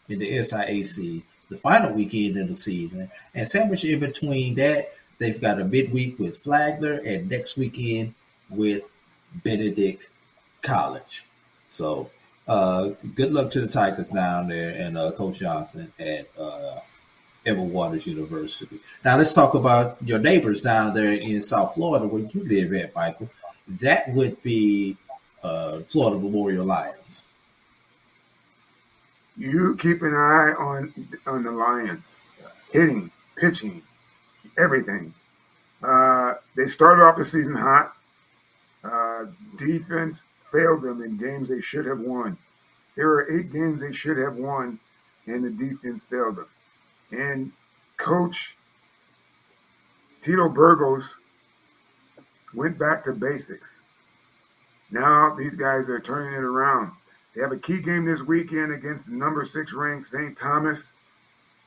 [0.09, 3.11] in the SIAC the final weekend of the season.
[3.35, 8.15] And sandwiched in between that, they've got a midweek with Flagler and next weekend
[8.51, 8.91] with
[9.45, 10.11] Benedict
[10.63, 11.25] College.
[11.69, 12.11] So
[12.49, 16.81] uh, good luck to the Tigers down there and uh, Coach Johnson at uh,
[17.47, 18.81] Waters University.
[19.05, 22.95] Now let's talk about your neighbors down there in South Florida where you live at,
[22.95, 23.31] Michael.
[23.69, 24.97] That would be
[25.43, 27.26] uh, Florida Memorial Lions.
[29.37, 30.95] You keep an eye on
[31.27, 32.05] on the Lions,
[32.73, 33.83] hitting, pitching,
[34.59, 35.13] everything.
[35.83, 37.93] Uh, they started off the season hot.
[38.83, 39.27] Uh,
[39.57, 40.23] defense
[40.53, 42.39] failed them in games they should have won.
[42.97, 44.79] There are eight games they should have won,
[45.27, 46.49] and the defense failed them.
[47.13, 47.53] And
[47.99, 48.57] coach
[50.21, 51.17] Tito Burgos
[52.55, 53.69] went back to basics.
[54.91, 56.93] Now these guys are turning it around.
[57.37, 60.35] They have a key game this weekend against the number six ranked St.
[60.35, 60.93] Thomas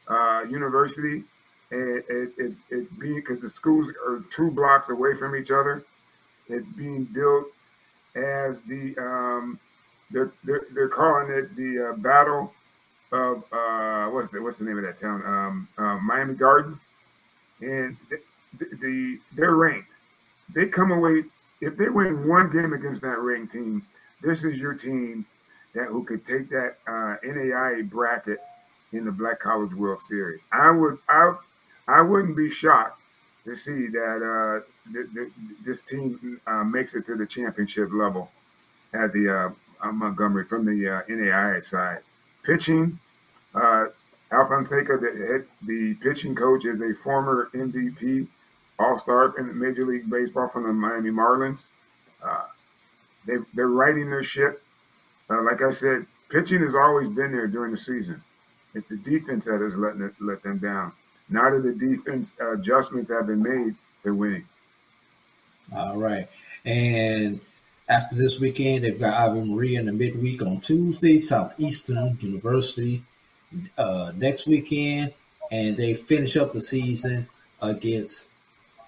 [0.08, 1.24] uh, University.
[1.70, 5.86] It, it, it, it's being because the schools are two blocks away from each other.
[6.48, 7.46] It's being built
[8.16, 9.60] as the um,
[10.10, 12.52] they're, they're, they're calling it the uh, Battle
[13.12, 15.24] of uh, what's the what's the name of that town?
[15.24, 16.88] Um, uh, Miami Gardens,
[17.62, 18.20] and the,
[18.82, 19.98] the they're ranked.
[20.56, 21.26] They come away
[21.62, 23.86] if they win one game against that ranked team.
[24.24, 25.28] This is your team
[25.74, 28.40] that who could take that uh, NAIA bracket
[28.92, 30.42] in the Black College World Series.
[30.52, 31.34] I would I
[31.88, 33.02] I wouldn't be shocked
[33.46, 35.32] to see that uh, th- th-
[35.66, 38.30] this team uh, makes it to the championship level
[38.94, 39.50] at the uh,
[39.82, 42.00] uh Montgomery from the uh, NAIA side.
[42.44, 43.00] Pitching,
[43.56, 43.86] uh,
[44.32, 48.28] Al Fonseca, the, the pitching coach, is a former MVP,
[48.78, 51.64] All Star in Major League Baseball from the Miami Marlins.
[53.26, 54.64] They, they're riding their ship.
[55.30, 58.22] Uh, like I said, pitching has always been there during the season.
[58.74, 60.92] It's the defense that has let, let them down.
[61.30, 64.46] Now that the defense adjustments have been made, they're winning.
[65.76, 66.28] All right.
[66.66, 67.40] And
[67.88, 73.04] after this weekend, they've got Ave Maria in the midweek on Tuesday, Southeastern University
[73.78, 75.14] uh, next weekend,
[75.52, 77.28] and they finish up the season
[77.62, 78.30] against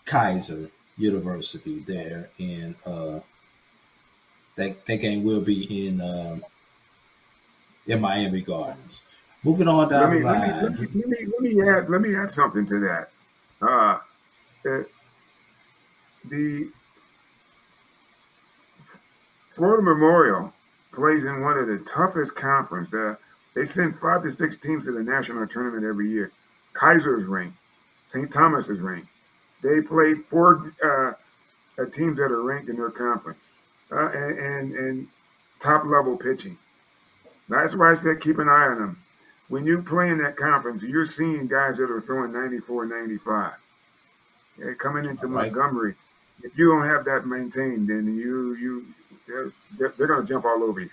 [0.05, 3.19] Keiser University there in uh,
[4.55, 6.43] that that game will be in um,
[7.87, 9.05] in Miami Gardens.
[9.43, 10.63] Moving on down let me, the line.
[10.63, 13.09] Let me, let, me, let, me, add let me add something to that.
[13.61, 13.97] Uh,
[14.69, 14.83] uh,
[16.29, 16.69] the
[19.55, 20.53] Florida Memorial
[20.93, 22.93] plays in one of the toughest conferences.
[22.93, 23.15] Uh,
[23.55, 26.31] they send five to six teams to the national tournament every year.
[26.73, 27.57] Keiser's ranked.
[28.07, 28.31] St.
[28.31, 29.07] Thomas is ranked.
[29.61, 31.13] They play four uh,
[31.91, 33.41] teams that are ranked in their conference
[33.91, 35.07] uh, and, and, and
[35.59, 36.57] top level pitching.
[37.49, 39.03] That's why I said keep an eye on them.
[39.49, 43.51] When you play in that conference, you're seeing guys that are throwing 94, 95.
[44.57, 45.51] Yeah, coming into right.
[45.51, 45.95] Montgomery,
[46.43, 48.85] if you don't have that maintained, then you you
[49.27, 50.89] they're, they're, they're going to jump all over you.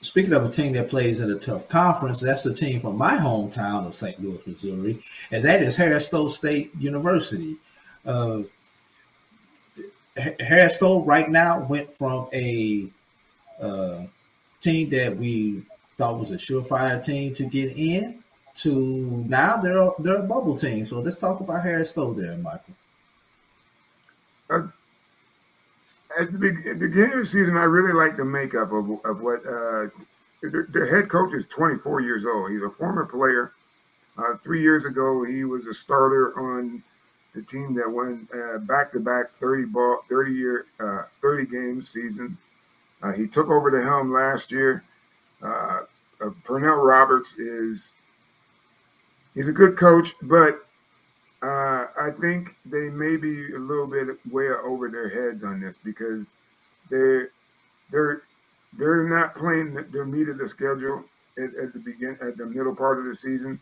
[0.00, 3.18] Speaking of a team that plays in a tough conference, that's the team from my
[3.18, 4.22] hometown of St.
[4.22, 4.98] Louis, Missouri,
[5.30, 7.56] and that is Harris Stowe State University.
[8.04, 8.42] Uh,
[10.16, 12.88] Harris Stowe right now went from a
[13.60, 14.02] uh,
[14.60, 15.64] team that we
[15.98, 18.22] thought was a surefire team to get in
[18.56, 20.84] to now they're a, they're a bubble team.
[20.84, 22.74] So let's talk about Harris Stowe there, Michael.
[24.48, 24.62] Uh,
[26.18, 29.88] at the, beginning of the season, I really like the makeup of, of what uh,
[30.40, 32.50] the, the, head coach is 24 years old.
[32.50, 33.52] He's a former player.
[34.16, 36.82] Uh, three years ago, he was a starter on
[37.36, 38.26] the team that won
[38.62, 42.40] back to back 30 ball 30 year uh, 30 game seasons.
[43.02, 44.82] Uh, he took over the helm last year.
[45.42, 45.80] Uh,
[46.22, 47.92] uh, Pernell Roberts is
[49.34, 50.66] he's a good coach, but
[51.42, 55.76] uh, I think they may be a little bit way over their heads on this
[55.84, 56.32] because
[56.88, 57.28] they're
[57.92, 58.22] they're
[58.78, 61.04] they're not playing their meat of the schedule
[61.36, 63.60] at, at the begin at the middle part of the season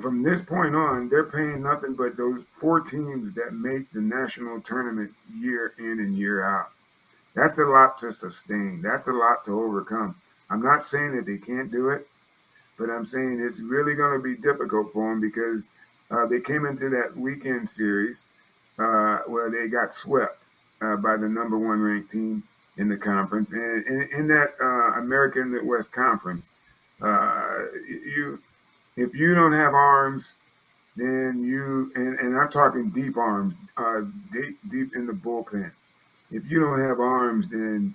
[0.00, 4.60] from this point on, they're paying nothing but those four teams that make the national
[4.60, 6.70] tournament year in and year out.
[7.34, 8.82] That's a lot to sustain.
[8.82, 10.16] That's a lot to overcome.
[10.50, 12.06] I'm not saying that they can't do it,
[12.78, 15.68] but I'm saying it's really going to be difficult for them because
[16.10, 18.26] uh, they came into that weekend series
[18.78, 20.44] uh, where they got swept
[20.80, 22.42] uh, by the number one ranked team
[22.76, 23.52] in the conference.
[23.52, 26.50] And in that uh, American Midwest Conference,
[27.02, 27.58] uh,
[27.88, 28.38] you
[28.96, 30.32] if you don't have arms,
[30.96, 35.70] then you and, and I'm talking deep arms, uh, deep deep in the bullpen.
[36.30, 37.94] If you don't have arms, then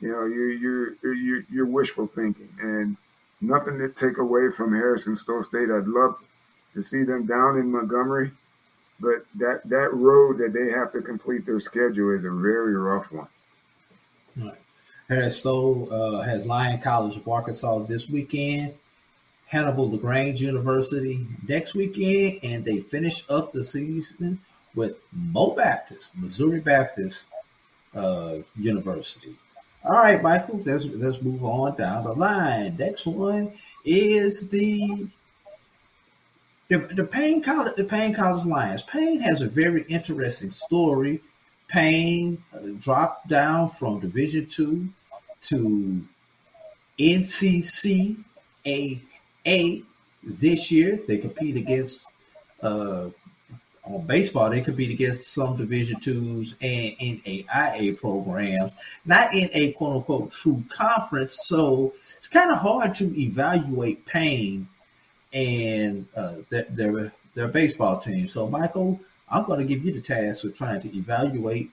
[0.00, 2.96] you know you're you're you're, you're wishful thinking, and
[3.40, 5.70] nothing to take away from Harrison Stowe State.
[5.70, 6.16] I'd love
[6.74, 8.30] to see them down in Montgomery,
[9.00, 13.10] but that that road that they have to complete their schedule is a very rough
[13.10, 13.28] one.
[14.36, 14.58] Right.
[15.08, 18.74] Harris Stowe uh, has Lyon College of Arkansas this weekend.
[19.46, 24.40] Hannibal LaGrange University next weekend, and they finish up the season
[24.74, 27.28] with Mo Baptist, Missouri Baptist
[27.94, 29.36] uh, University.
[29.84, 32.76] All right, Michael, let's let's move on down the line.
[32.78, 33.52] Next one
[33.84, 35.08] is the
[36.68, 38.82] the, the Paine College the Paine College Lions.
[38.82, 41.22] Paine has a very interesting story.
[41.68, 44.88] Paine uh, dropped down from Division two
[45.42, 46.02] to
[46.98, 48.24] NCCAA
[49.44, 51.00] this year.
[51.06, 52.08] They compete against
[52.62, 53.10] uh,
[53.84, 54.50] on baseball.
[54.50, 58.72] They compete against some Division twos and NAIA programs,
[59.04, 61.38] not in a quote unquote true conference.
[61.44, 64.68] So it's kind of hard to evaluate Paine
[65.32, 68.28] and uh, their, their baseball team.
[68.28, 71.70] So Michael, I'm going to give you the task of trying to evaluate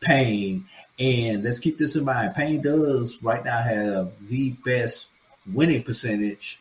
[0.00, 0.66] Paine.
[0.98, 2.34] And let's keep this in mind.
[2.34, 5.08] Paine does right now have the best
[5.52, 6.58] winning percentage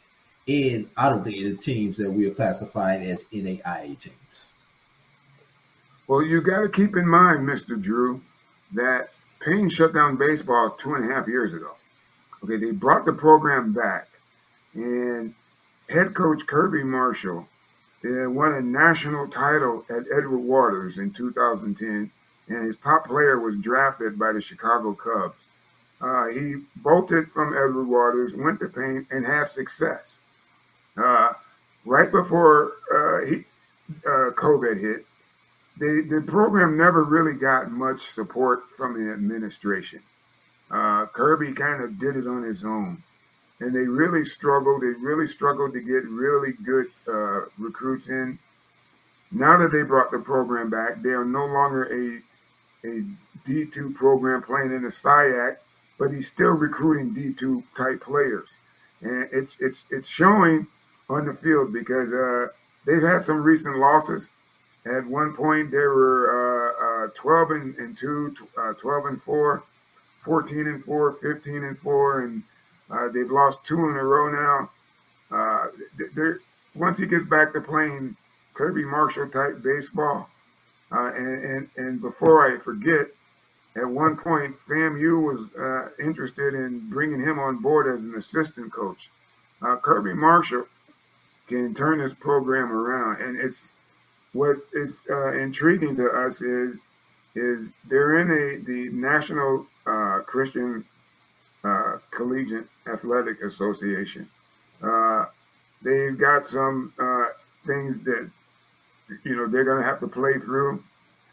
[0.47, 4.49] in of the in the teams that we are classifying as NAIA teams.
[6.07, 7.81] Well, you got to keep in mind, Mr.
[7.81, 8.21] Drew,
[8.73, 11.71] that Paine shut down baseball two and a half years ago.
[12.43, 14.07] Okay, they brought the program back,
[14.75, 15.33] and
[15.89, 17.47] head coach Kirby Marshall
[18.03, 22.11] won a national title at Edward Waters in 2010,
[22.47, 25.39] and his top player was drafted by the Chicago Cubs.
[26.01, 30.19] Uh, he bolted from Edward Waters, went to Paine, and had success.
[30.97, 31.33] Uh,
[31.85, 33.45] right before uh, he,
[34.05, 35.05] uh, COVID hit,
[35.77, 40.01] the, the program never really got much support from the administration.
[40.71, 43.03] Uh, Kirby kind of did it on his own.
[43.59, 44.81] And they really struggled.
[44.81, 48.37] They really struggled to get really good uh, recruits in.
[49.31, 52.21] Now that they brought the program back, they are no longer a
[52.85, 53.03] a
[53.45, 55.57] D2 program playing in the SIAC,
[55.97, 58.49] but he's still recruiting D2 type players.
[59.01, 60.67] And it's it's it's showing
[61.09, 62.47] on the field because uh,
[62.85, 64.29] they've had some recent losses.
[64.85, 69.63] At one point, they were uh, uh, 12 and, and 2, uh, 12 and 4,
[70.23, 72.43] 14 and 4, 15 and 4, and
[72.91, 74.69] uh, they've lost two in a row now.
[75.35, 75.67] Uh,
[76.13, 76.39] they're,
[76.75, 78.15] once he gets back to playing
[78.53, 80.29] Kirby Marshall type baseball,
[80.91, 83.07] and, and, and before I forget,
[83.75, 88.71] at one point, FAMU was uh, interested in bringing him on board as an assistant
[88.71, 89.09] coach.
[89.61, 90.65] Uh, Kirby Marshall
[91.47, 93.73] can turn this program around, and it's
[94.33, 96.81] what is uh, intriguing to us is
[97.35, 100.85] is they're in a the National uh, Christian
[101.63, 104.29] uh, Collegiate Athletic Association.
[104.81, 105.25] Uh,
[105.81, 107.27] they've got some uh,
[107.65, 108.29] things that
[109.23, 110.83] you know they're going to have to play through.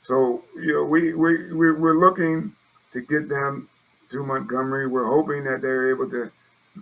[0.03, 2.55] So you know we we we're looking
[2.93, 3.69] to get them
[4.11, 4.87] to Montgomery.
[4.87, 6.31] We're hoping that they're able to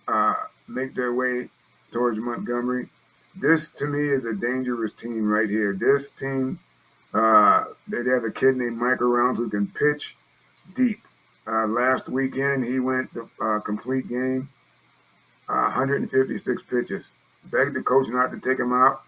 [0.08, 0.34] uh,
[0.68, 1.48] make their way
[1.92, 2.88] towards Montgomery
[3.36, 5.72] this to me is a dangerous team right here.
[5.78, 6.58] This team,
[7.14, 10.16] uh, they have a kid named Michael Rounds who can pitch
[10.74, 11.00] deep.
[11.46, 14.48] Uh, last weekend, he went the uh, complete game,
[15.48, 17.06] uh, 156 pitches.
[17.44, 19.02] Begged the coach not to take him out.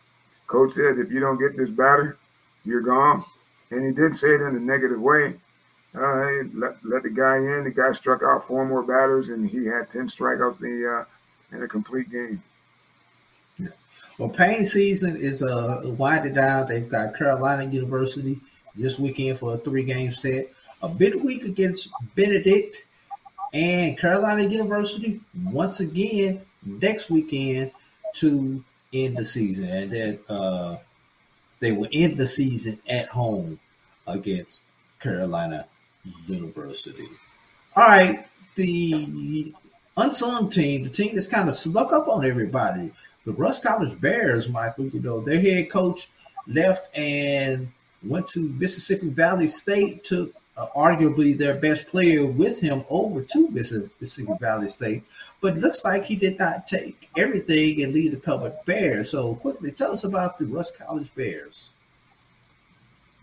[0.47, 2.19] Coach says, if you don't get this batter,
[2.65, 3.23] you're gone.
[3.71, 5.35] And he did say it in a negative way.
[5.95, 7.65] Uh, let, let the guy in.
[7.65, 11.05] The guy struck out four more batters, and he had 10 strikeouts in, the, uh,
[11.57, 12.43] in a complete game.
[14.19, 16.69] Well, Paine season is uh, winding down.
[16.69, 18.41] They've got Carolina University
[18.75, 20.53] this weekend for a three game set.
[20.83, 22.85] A bit week against Benedict
[23.55, 27.71] and Carolina University once again next weekend
[28.15, 28.63] to
[28.93, 29.69] end the season.
[29.69, 30.77] And then uh,
[31.61, 33.61] they will end the season at home
[34.07, 34.63] against
[35.01, 35.67] Carolina
[36.27, 37.09] University.
[37.77, 38.27] All right,
[38.57, 39.55] the
[39.97, 42.93] unsung team, the team that's kind of snuck up on everybody
[43.25, 46.09] the Rust College Bears, Michael, you know, their head coach
[46.47, 47.71] left and
[48.03, 53.49] went to Mississippi Valley State, took uh, arguably their best player with him over to
[53.51, 55.05] Mississippi Valley State,
[55.41, 59.11] but looks like he did not take everything and leave the covered Bears.
[59.11, 61.71] So, quickly, tell us about the Rust College Bears.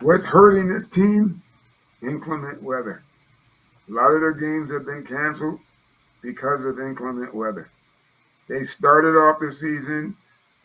[0.01, 1.41] What's hurting this team?
[2.01, 3.03] Inclement weather.
[3.89, 5.59] A lot of their games have been canceled
[6.21, 7.69] because of inclement weather.
[8.49, 10.17] They started off the season.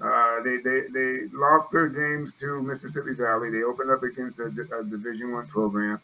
[0.03, 3.51] Uh, they, they they lost their games to Mississippi Valley.
[3.51, 6.01] They opened up against a, a Division One program.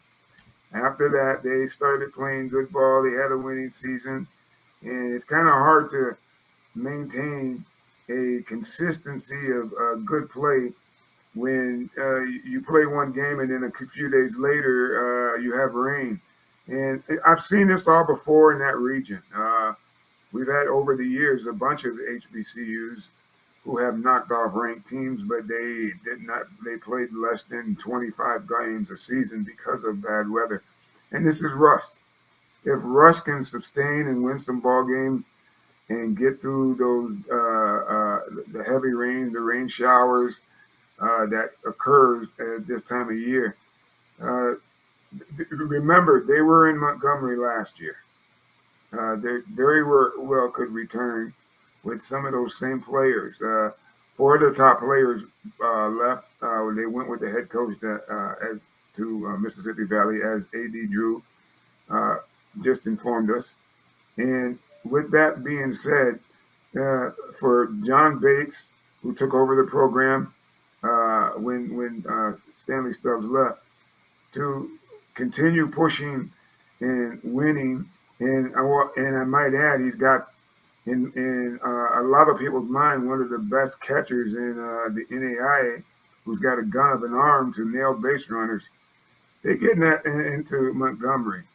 [0.73, 3.03] After that, they started playing good ball.
[3.03, 4.27] They had a winning season,
[4.81, 6.15] and it's kind of hard to
[6.75, 7.65] maintain
[8.09, 10.71] a consistency of uh, good play
[11.33, 15.73] when uh, you play one game and then a few days later uh, you have
[15.73, 16.19] rain.
[16.67, 19.21] And I've seen this all before in that region.
[20.31, 23.07] We've had over the years a bunch of HBCUs
[23.63, 26.47] who have knocked off ranked teams, but they did not.
[26.65, 30.63] They played less than 25 games a season because of bad weather,
[31.11, 31.93] and this is rust.
[32.65, 35.25] if rust can sustain and win some ball games
[35.89, 38.19] and get through those uh, uh,
[38.53, 40.41] the heavy rain, the rain showers
[40.99, 43.57] uh, that occurs at this time of year.
[44.21, 44.53] Uh,
[45.49, 47.97] remember, they were in Montgomery last year.
[48.97, 51.33] Uh, they very well could return
[51.83, 53.35] with some of those same players.
[53.41, 53.71] Uh,
[54.17, 55.23] four of the top players
[55.63, 56.25] uh, left.
[56.41, 58.59] Uh, they went with the head coach that, uh, as
[58.95, 61.23] to uh, Mississippi Valley, as AD Drew
[62.61, 63.55] just informed us.
[64.17, 66.19] And with that being said,
[66.73, 68.67] for John Bates,
[69.01, 70.33] who took over the program
[71.37, 72.03] when when
[72.57, 73.59] Stanley Stubbs left,
[74.33, 74.77] to
[75.15, 76.31] continue pushing
[76.81, 77.89] and winning.
[78.21, 78.61] And I
[78.97, 80.27] and I might add, he's got
[80.85, 84.93] in in uh, a lot of people's mind one of the best catchers in uh,
[84.93, 85.83] the NAIA,
[86.23, 88.63] who's got a gun of an arm to nail base runners.
[89.41, 91.45] They're getting that in, into Montgomery.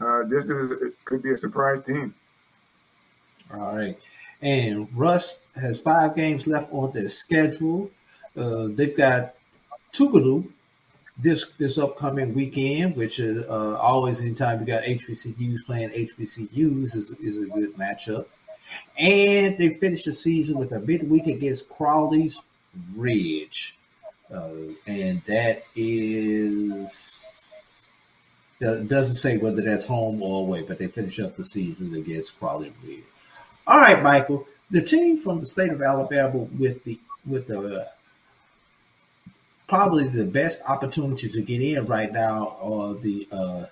[0.00, 2.14] Uh, this is could be a surprise team.
[3.52, 3.98] All right,
[4.40, 7.90] and Rust has five games left on their schedule.
[8.34, 9.34] Uh, they've got
[9.92, 10.52] Tougaloo
[11.18, 17.12] this this upcoming weekend, which is uh, always anytime you got HBCUs playing HBCUs is,
[17.20, 18.26] is a good matchup.
[18.96, 22.42] And they finished the season with a midweek against Crowley's
[22.94, 23.76] Ridge.
[24.32, 24.50] Uh,
[24.86, 27.14] and that is
[28.60, 32.72] doesn't say whether that's home or away, but they finish up the season against Crowley
[32.84, 33.04] Ridge.
[33.66, 34.46] All right, Michael.
[34.70, 37.88] The team from the state of Alabama with the with the
[39.68, 43.64] probably the best opportunity to get in right now are the uh,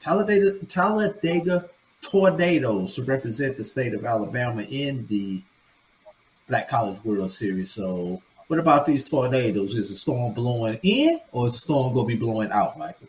[0.00, 1.68] Talladega,
[2.00, 5.40] Tornadoes to represent the state of Alabama in the
[6.48, 7.70] Black College World Series.
[7.70, 9.76] So, what about these tornadoes?
[9.76, 13.06] Is the storm blowing in, or is the storm going to be blowing out, Michael?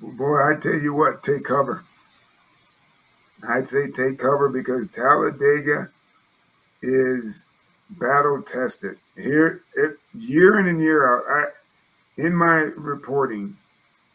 [0.00, 1.84] Boy, I tell you what, take cover.
[3.46, 5.90] I'd say take cover because Talladega
[6.80, 7.46] is
[7.90, 8.96] battle tested.
[9.16, 13.56] Here, it, year in and year out, I, in my reporting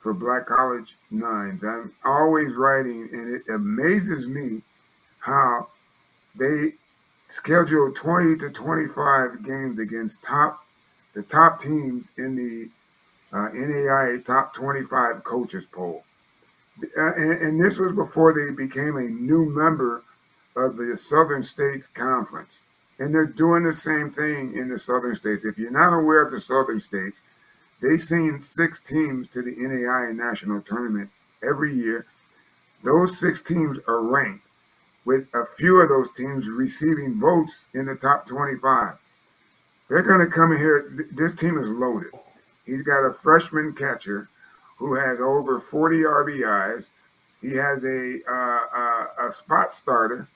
[0.02, 4.62] for Black College Nines, I'm always writing, and it amazes me
[5.20, 5.68] how
[6.36, 6.74] they
[7.30, 10.64] schedule 20 to 25 games against top
[11.14, 12.70] the top teams in the
[13.36, 16.04] uh, NAIA top 25 coaches poll.
[16.96, 20.04] Uh, and, and this was before they became a new member
[20.56, 22.62] of the Southern States Conference.
[23.00, 25.46] And they're doing the same thing in the southern states.
[25.46, 27.22] If you're not aware of the southern states,
[27.82, 31.10] they send six teams to the NAIA national tournament
[31.44, 32.08] every year.
[32.84, 34.48] Those six teams are ranked,
[35.06, 38.96] with a few of those teams receiving votes in the top 25.
[39.90, 41.08] They're going to come in here.
[41.12, 42.12] This team is loaded.
[42.66, 44.30] He's got a freshman catcher
[44.78, 46.90] who has over 40 RBIs.
[47.42, 50.28] He has a, uh, uh, a spot starter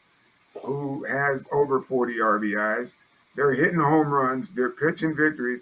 [0.64, 2.94] who has over 40 RBIs.
[3.36, 4.50] They're hitting home runs.
[4.50, 5.62] They're pitching victories.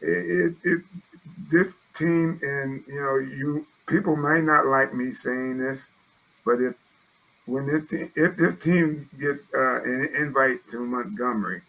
[0.00, 0.82] It, it, it,
[1.50, 5.90] this team, and you know, you people may not like me saying this,
[6.44, 6.74] but if
[7.46, 11.62] when this team, if this team gets uh, an invite to Montgomery,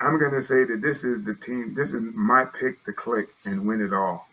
[0.00, 1.74] I'm going to say that this is the team.
[1.74, 4.28] This is my pick to click and win it all.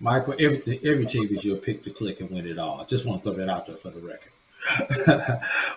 [0.00, 2.80] Michael, every every team is your pick to click and win it all.
[2.80, 4.33] I just want to throw that out there for the record.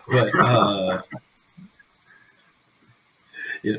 [0.10, 1.02] but uh,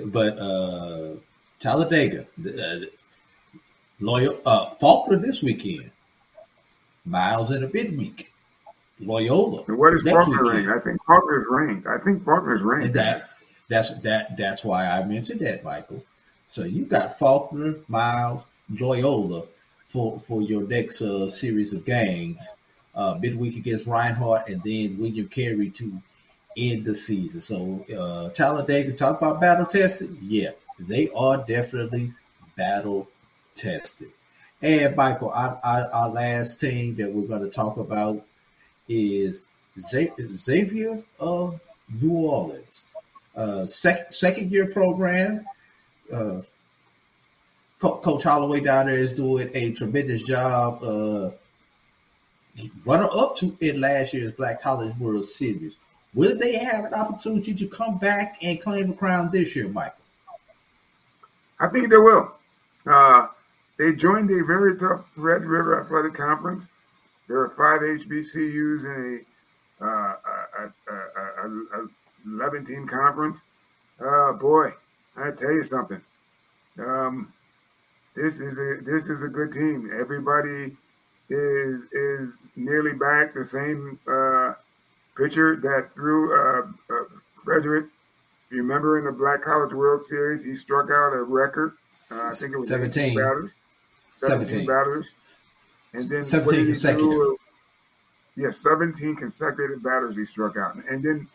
[0.06, 1.14] but uh,
[1.60, 2.86] Talladega, uh,
[4.00, 5.90] Loyal, uh, Faulkner this weekend,
[7.04, 8.32] Miles in a midweek,
[9.00, 9.64] Loyola.
[9.66, 10.70] And what is Faulkner ranked?
[10.70, 11.86] I think Faulkner's ranked.
[11.86, 12.92] I think Faulkner's ranked.
[12.92, 16.04] That's that's that that's why I mentioned that, Michael.
[16.48, 18.42] So you got Faulkner, Miles,
[18.78, 19.44] Loyola
[19.88, 22.46] for for your next uh, series of games
[22.94, 26.00] uh, midweek against Reinhardt, and then William Carey to
[26.56, 27.40] end the season.
[27.40, 30.16] So uh, Talladega, talk about battle tested.
[30.22, 32.12] Yeah, they are definitely
[32.56, 33.08] battle
[33.54, 34.10] tested.
[34.60, 38.24] And Michael, our, our, our last team that we're going to talk about
[38.88, 39.42] is
[39.80, 41.60] Xavier of
[42.00, 42.84] New Orleans.
[43.36, 45.44] Uh, sec- second year program.
[46.12, 46.40] Uh,
[47.78, 50.82] Co- Coach Holloway down there is doing a tremendous job.
[50.82, 51.30] Uh,
[52.84, 55.76] runner up to it last year's Black College World Series.
[56.14, 59.94] Will they have an opportunity to come back and claim the crown this year, Michael?
[61.60, 62.32] I think they will.
[62.86, 63.28] Uh,
[63.78, 66.68] they joined a very tough Red River Athletic Conference.
[67.28, 69.24] There are five HBCUs in
[69.80, 70.16] a, uh,
[70.58, 71.88] a, a, a
[72.26, 73.38] 11 team conference.
[74.00, 74.72] Uh, boy,
[75.16, 76.00] I tell you something.
[76.78, 77.32] Um,
[78.14, 79.90] this is a this is a good team.
[79.98, 80.76] Everybody
[81.30, 83.34] is is nearly back.
[83.34, 84.54] The same uh,
[85.16, 87.04] pitcher that threw uh, uh,
[87.44, 87.86] Frederick.
[88.50, 91.74] You remember in the Black College World Series, he struck out a record.
[92.10, 93.14] Uh, I think it was 17.
[93.14, 93.50] batters.
[94.14, 94.66] 17, 17.
[94.66, 95.06] batters.
[95.92, 97.36] And then 17 what did he consecutive.
[98.36, 100.76] Yes, 17 consecutive batters he struck out.
[100.88, 101.28] And then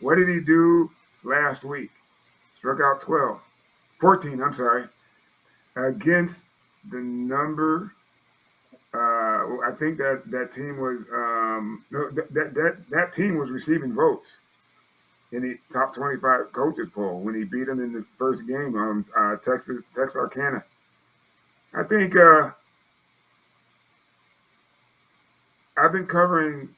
[0.00, 0.90] what did he do
[1.22, 1.90] last week?
[2.56, 3.40] Struck out 12.
[4.00, 4.84] 14, I'm sorry.
[5.76, 6.48] Against
[6.90, 7.92] the number
[8.94, 13.92] uh, I think that that team was um, no that, that that team was receiving
[13.92, 14.38] votes
[15.32, 19.04] in the top 25 coaches poll when he beat them in the first game on
[19.18, 20.64] uh, Texas Texarkana.
[21.74, 22.50] I think uh,
[25.76, 26.68] I've been covering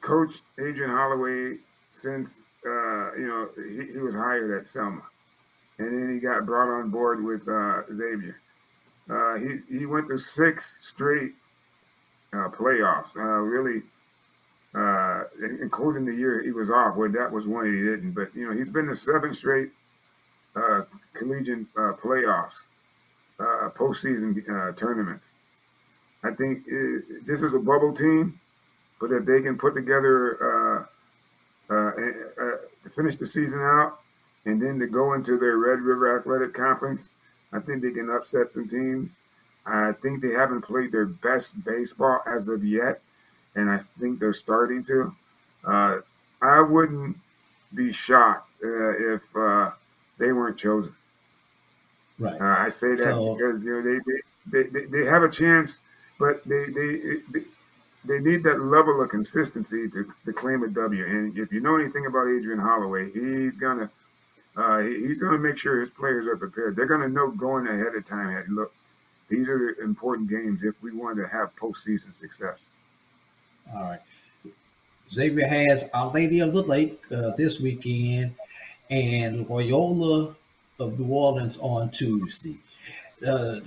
[0.00, 1.58] Coach Adrian Holloway
[1.92, 5.02] since uh, you know he, he was hired at Selma,
[5.78, 8.40] and then he got brought on board with uh, Xavier.
[9.10, 11.32] Uh, he he went through six straight
[12.32, 13.14] uh, playoffs.
[13.16, 13.82] Uh, really,
[14.74, 15.24] uh,
[15.60, 16.96] including the year he was off.
[16.96, 18.12] Well, that was one he didn't.
[18.12, 19.70] But you know, he's been to seven straight
[20.56, 20.82] uh,
[21.14, 22.68] collegiate uh, playoffs,
[23.38, 25.26] uh, postseason uh, tournaments.
[26.24, 28.40] I think uh this is a bubble team,
[29.00, 30.88] but if they can put together
[31.70, 34.00] uh, to finish the season out
[34.44, 37.08] and then to go into their Red River Athletic Conference,
[37.52, 39.18] I think they can upset some teams.
[39.68, 43.00] I think they haven't played their best baseball as of yet,
[43.54, 45.14] and I think they're starting to.
[45.64, 45.98] Uh,
[46.40, 47.16] I wouldn't
[47.74, 49.70] be shocked uh, if uh,
[50.18, 50.94] they weren't chosen.
[52.18, 52.40] Right.
[52.40, 53.98] Uh, I say that So- because you know they
[54.50, 55.80] they, they, they have a chance,
[56.18, 56.96] but they, they
[57.32, 57.40] they
[58.04, 61.04] they need that level of consistency to, to claim a W.
[61.04, 63.90] And if you know anything about Adrian Holloway, he's gonna
[64.56, 66.74] uh, he- he's gonna make sure his players are prepared.
[66.76, 68.30] They're gonna know going ahead of time.
[68.34, 68.72] Hey, look,
[69.28, 72.70] these are important games if we want to have postseason success.
[73.74, 74.00] All right.
[75.10, 78.34] Xavier has Our Lady of the Lake uh, this weekend
[78.90, 80.36] and Loyola
[80.80, 82.58] of New Orleans on Tuesday.
[83.26, 83.60] Uh,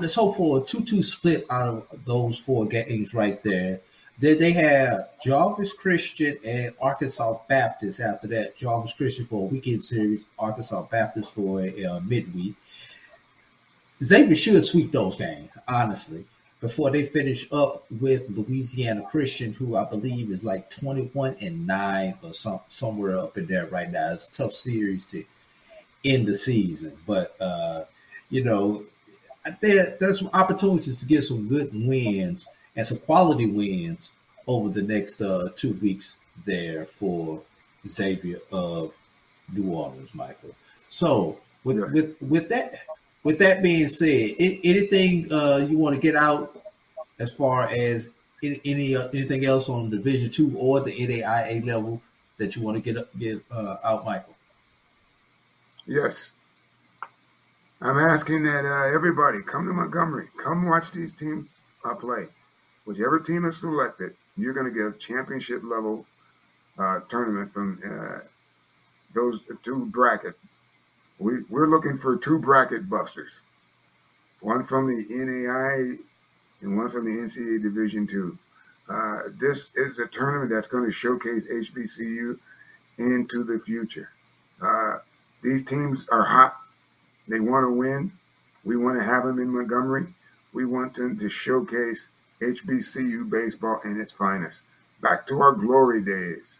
[0.00, 3.80] let's hope for a 2 2 split out of those four games right there.
[4.18, 8.56] Then they have Jarvis Christian and Arkansas Baptist after that.
[8.56, 12.54] Jarvis Christian for a weekend series, Arkansas Baptist for a uh, midweek.
[14.02, 16.24] Xavier should sweep those games, honestly,
[16.60, 22.14] before they finish up with Louisiana Christian, who I believe is like 21 and 9
[22.22, 24.12] or some, somewhere up in there right now.
[24.12, 25.24] It's a tough series to
[26.04, 26.96] end the season.
[27.06, 27.84] But, uh,
[28.30, 28.84] you know,
[29.60, 34.12] there, there's some opportunities to get some good wins and some quality wins
[34.46, 37.42] over the next uh, two weeks there for
[37.86, 38.96] Xavier of
[39.52, 40.54] New Orleans, Michael.
[40.88, 42.74] So with with with that
[43.24, 46.60] with that being said, anything uh, you want to get out
[47.18, 48.08] as far as
[48.42, 52.02] any, any uh, anything else on Division two or the NAIA level
[52.38, 54.34] that you want to get get uh, out, Michael?
[55.86, 56.32] Yes.
[57.80, 61.48] I'm asking that uh, everybody come to Montgomery, come watch these teams
[61.84, 62.26] uh, play.
[62.84, 66.06] Whichever team is selected, you're going to get a championship level
[66.78, 67.82] uh, tournament from
[69.14, 70.36] those two bracket.
[71.22, 73.40] We, we're looking for two bracket busters,
[74.40, 75.96] one from the NAI
[76.60, 78.36] and one from the NCAA Division Two.
[78.88, 82.38] Uh, this is a tournament that's going to showcase HBCU
[82.98, 84.10] into the future.
[84.60, 84.98] Uh,
[85.42, 86.56] these teams are hot.
[87.28, 88.12] They want to win.
[88.64, 90.12] We want to have them in Montgomery.
[90.52, 92.08] We want them to showcase
[92.40, 94.60] HBCU baseball in its finest.
[95.00, 96.58] Back to our glory days.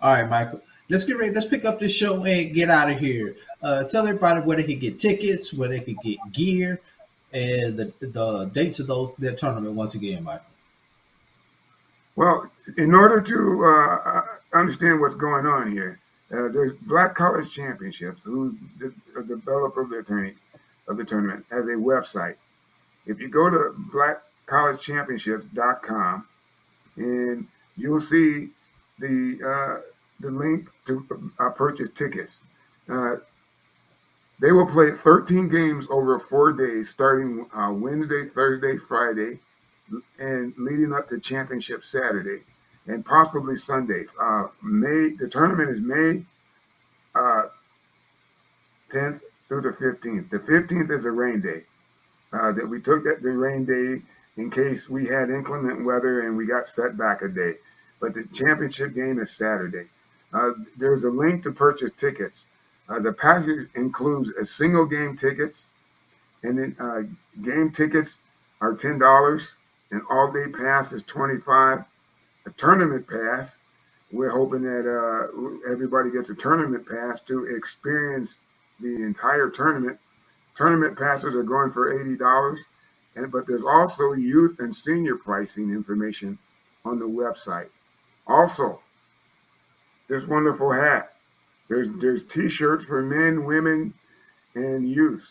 [0.00, 0.60] All right, Michael.
[0.90, 1.34] Let's get ready.
[1.34, 3.36] Let's pick up this show and get out of here.
[3.62, 6.80] Uh, tell everybody where they can get tickets, where they can get gear,
[7.32, 10.46] and the the dates of those their tournament once again, Michael.
[12.16, 16.00] Well, in order to uh, understand what's going on here,
[16.32, 20.36] uh, there's Black College Championships, who's the, the developer of the tournament,
[20.88, 22.34] of the tournament, has a website.
[23.06, 23.74] If you go to
[24.48, 26.26] blackcollegechampionships.com,
[26.96, 27.46] and
[27.76, 28.48] you'll see
[28.98, 29.76] the uh,
[30.20, 32.40] the link to uh, purchase tickets.
[32.88, 33.16] Uh,
[34.40, 39.40] they will play 13 games over four days, starting uh, Wednesday, Thursday, Friday,
[40.18, 42.42] and leading up to championship Saturday,
[42.86, 44.06] and possibly Sunday.
[44.20, 46.24] Uh, May the tournament is May
[47.14, 47.42] uh,
[48.90, 50.30] 10th through the 15th.
[50.30, 51.64] The 15th is a rain day.
[52.32, 54.02] Uh, that we took that the rain day
[54.36, 57.54] in case we had inclement weather and we got set back a day.
[58.00, 59.88] But the championship game is Saturday.
[60.32, 62.46] Uh, there's a link to purchase tickets.
[62.88, 65.68] Uh, the package includes a single game tickets,
[66.42, 67.02] and then uh,
[67.42, 68.22] game tickets
[68.60, 69.52] are ten dollars.
[69.90, 71.84] An all-day pass is twenty-five.
[72.46, 73.56] A tournament pass,
[74.12, 78.38] we're hoping that uh, everybody gets a tournament pass to experience
[78.80, 79.98] the entire tournament.
[80.56, 82.60] Tournament passes are going for eighty dollars,
[83.16, 86.38] and but there's also youth and senior pricing information
[86.84, 87.68] on the website.
[88.26, 88.80] Also,
[90.08, 91.12] this wonderful hat.
[91.68, 93.94] There's there's t-shirts for men, women,
[94.54, 95.30] and youth.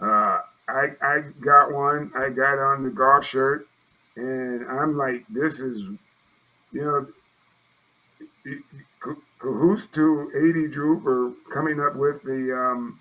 [0.00, 2.10] Uh, I I got one.
[2.16, 3.66] I got on the golf shirt,
[4.16, 5.80] and I'm like, this is,
[6.72, 7.06] you know,
[9.38, 13.00] cahoots to AD Drew for coming up with the um,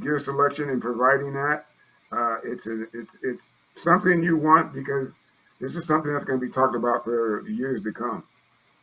[0.00, 1.66] gear selection and providing that.
[2.10, 5.18] Uh, it's a, it's it's something you want because
[5.60, 8.24] this is something that's going to be talked about for years to come.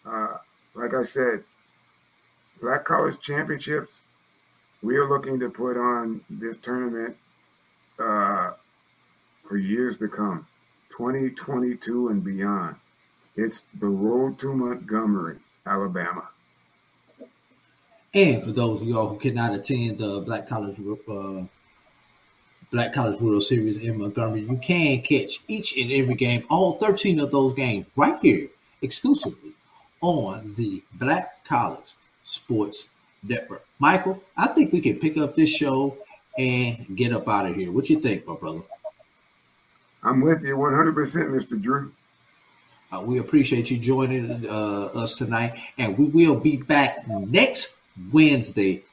[0.06, 0.38] Uh,
[0.76, 1.44] like I said,
[2.62, 4.02] Black College Championships,
[4.82, 7.16] we are looking to put on this tournament
[8.00, 8.52] uh,
[9.48, 10.46] for years to come,
[10.92, 12.76] 2022 and beyond.
[13.36, 16.28] It's the road to Montgomery, Alabama.
[18.14, 20.78] And for those of y'all who cannot attend the Black College
[21.08, 21.46] uh,
[22.72, 27.20] Black College World Series in Montgomery, you can catch each and every game, all 13
[27.20, 28.48] of those games, right here
[28.82, 29.54] exclusively
[30.02, 31.94] on the Black College
[32.24, 32.90] Sports
[33.24, 33.66] Network.
[33.80, 35.98] Michael, I think we can pick up this show
[36.38, 37.72] and get up out of here.
[37.72, 38.62] What you think, my brother?
[40.04, 41.62] I'm with you 100%, Mr.
[41.62, 41.92] Drew.
[42.92, 47.76] Uh, we appreciate you joining uh, us tonight, and we will be back next
[48.12, 48.84] Wednesday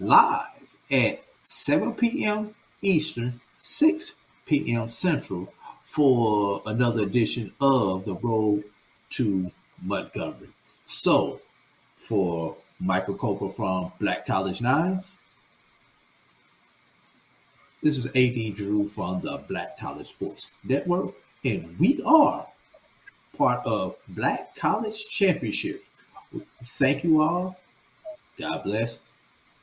[0.00, 0.46] live
[0.90, 2.54] at 7 p.m.
[2.82, 4.14] Eastern, 6
[4.46, 4.88] p.m.
[4.88, 5.52] Central
[5.84, 8.64] for another edition of The Road
[9.10, 9.50] to
[9.82, 10.48] Montgomery.
[10.84, 11.40] So,
[12.08, 15.18] for Michael Coker from Black College Nines,
[17.82, 21.14] this is AD Drew from the Black College Sports Network,
[21.44, 22.46] and we are
[23.36, 25.84] part of Black College Championship.
[26.64, 27.58] Thank you all.
[28.38, 29.02] God bless.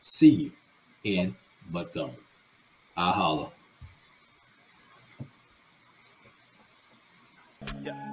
[0.04, 0.52] See you
[1.04, 1.36] in
[1.72, 2.14] Montgomery.
[2.96, 3.55] I holla.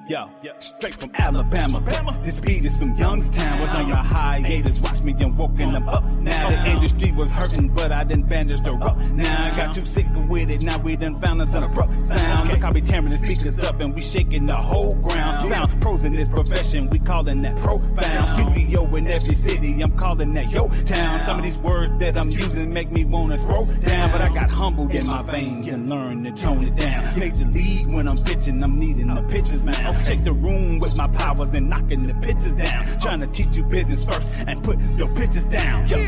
[0.06, 0.28] Yo,
[0.58, 1.80] straight from Alabama.
[2.22, 3.60] This beat is from Youngstown.
[3.60, 4.80] Was on your hiatus.
[4.82, 6.04] Watch me and woken them up.
[6.16, 8.98] Now the industry was hurting, but I didn't bandaged the up.
[9.12, 10.60] Now I got too sick with it.
[10.60, 12.50] Now we done found us on a rough sound.
[12.50, 15.48] Look, I be tearing the speakers up and we shaking the whole ground.
[15.48, 16.90] Found pros in this profession.
[16.90, 18.28] We calling that profound.
[18.28, 19.80] Studio in every city.
[19.80, 21.24] I'm calling that yo town.
[21.24, 24.50] Some of these words that I'm using make me wanna throw down, but I got
[24.50, 27.18] humbled in my veins and learned to tone it down.
[27.18, 29.86] Major league when I'm pitching, I'm needing the pitches, man.
[29.86, 32.82] I'll shake the room with my powers and knocking the pitches down.
[33.00, 35.86] Trying to teach you business first and put your pitches down.
[35.86, 35.98] Yo.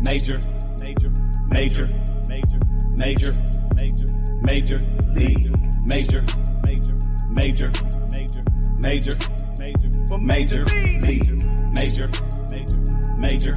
[0.00, 0.40] Major,
[0.80, 1.10] major,
[1.48, 1.86] major,
[2.28, 2.62] major,
[2.96, 3.32] major,
[3.76, 4.12] major,
[4.42, 4.78] major
[5.14, 6.24] league, major,
[6.62, 6.94] major,
[7.30, 7.72] major,
[8.08, 8.42] major,
[8.78, 9.16] major,
[9.58, 10.64] major, major
[11.00, 12.08] league, major,
[12.50, 12.76] major,
[13.18, 13.56] major,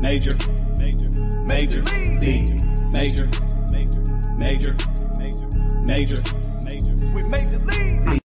[0.00, 0.36] major,
[0.74, 1.12] major,
[1.44, 1.82] major
[2.20, 3.28] league, major,
[3.70, 3.96] major,
[4.38, 4.76] major,
[5.16, 5.42] major,
[5.82, 6.22] major,
[6.64, 7.12] major.
[7.14, 8.23] We major league.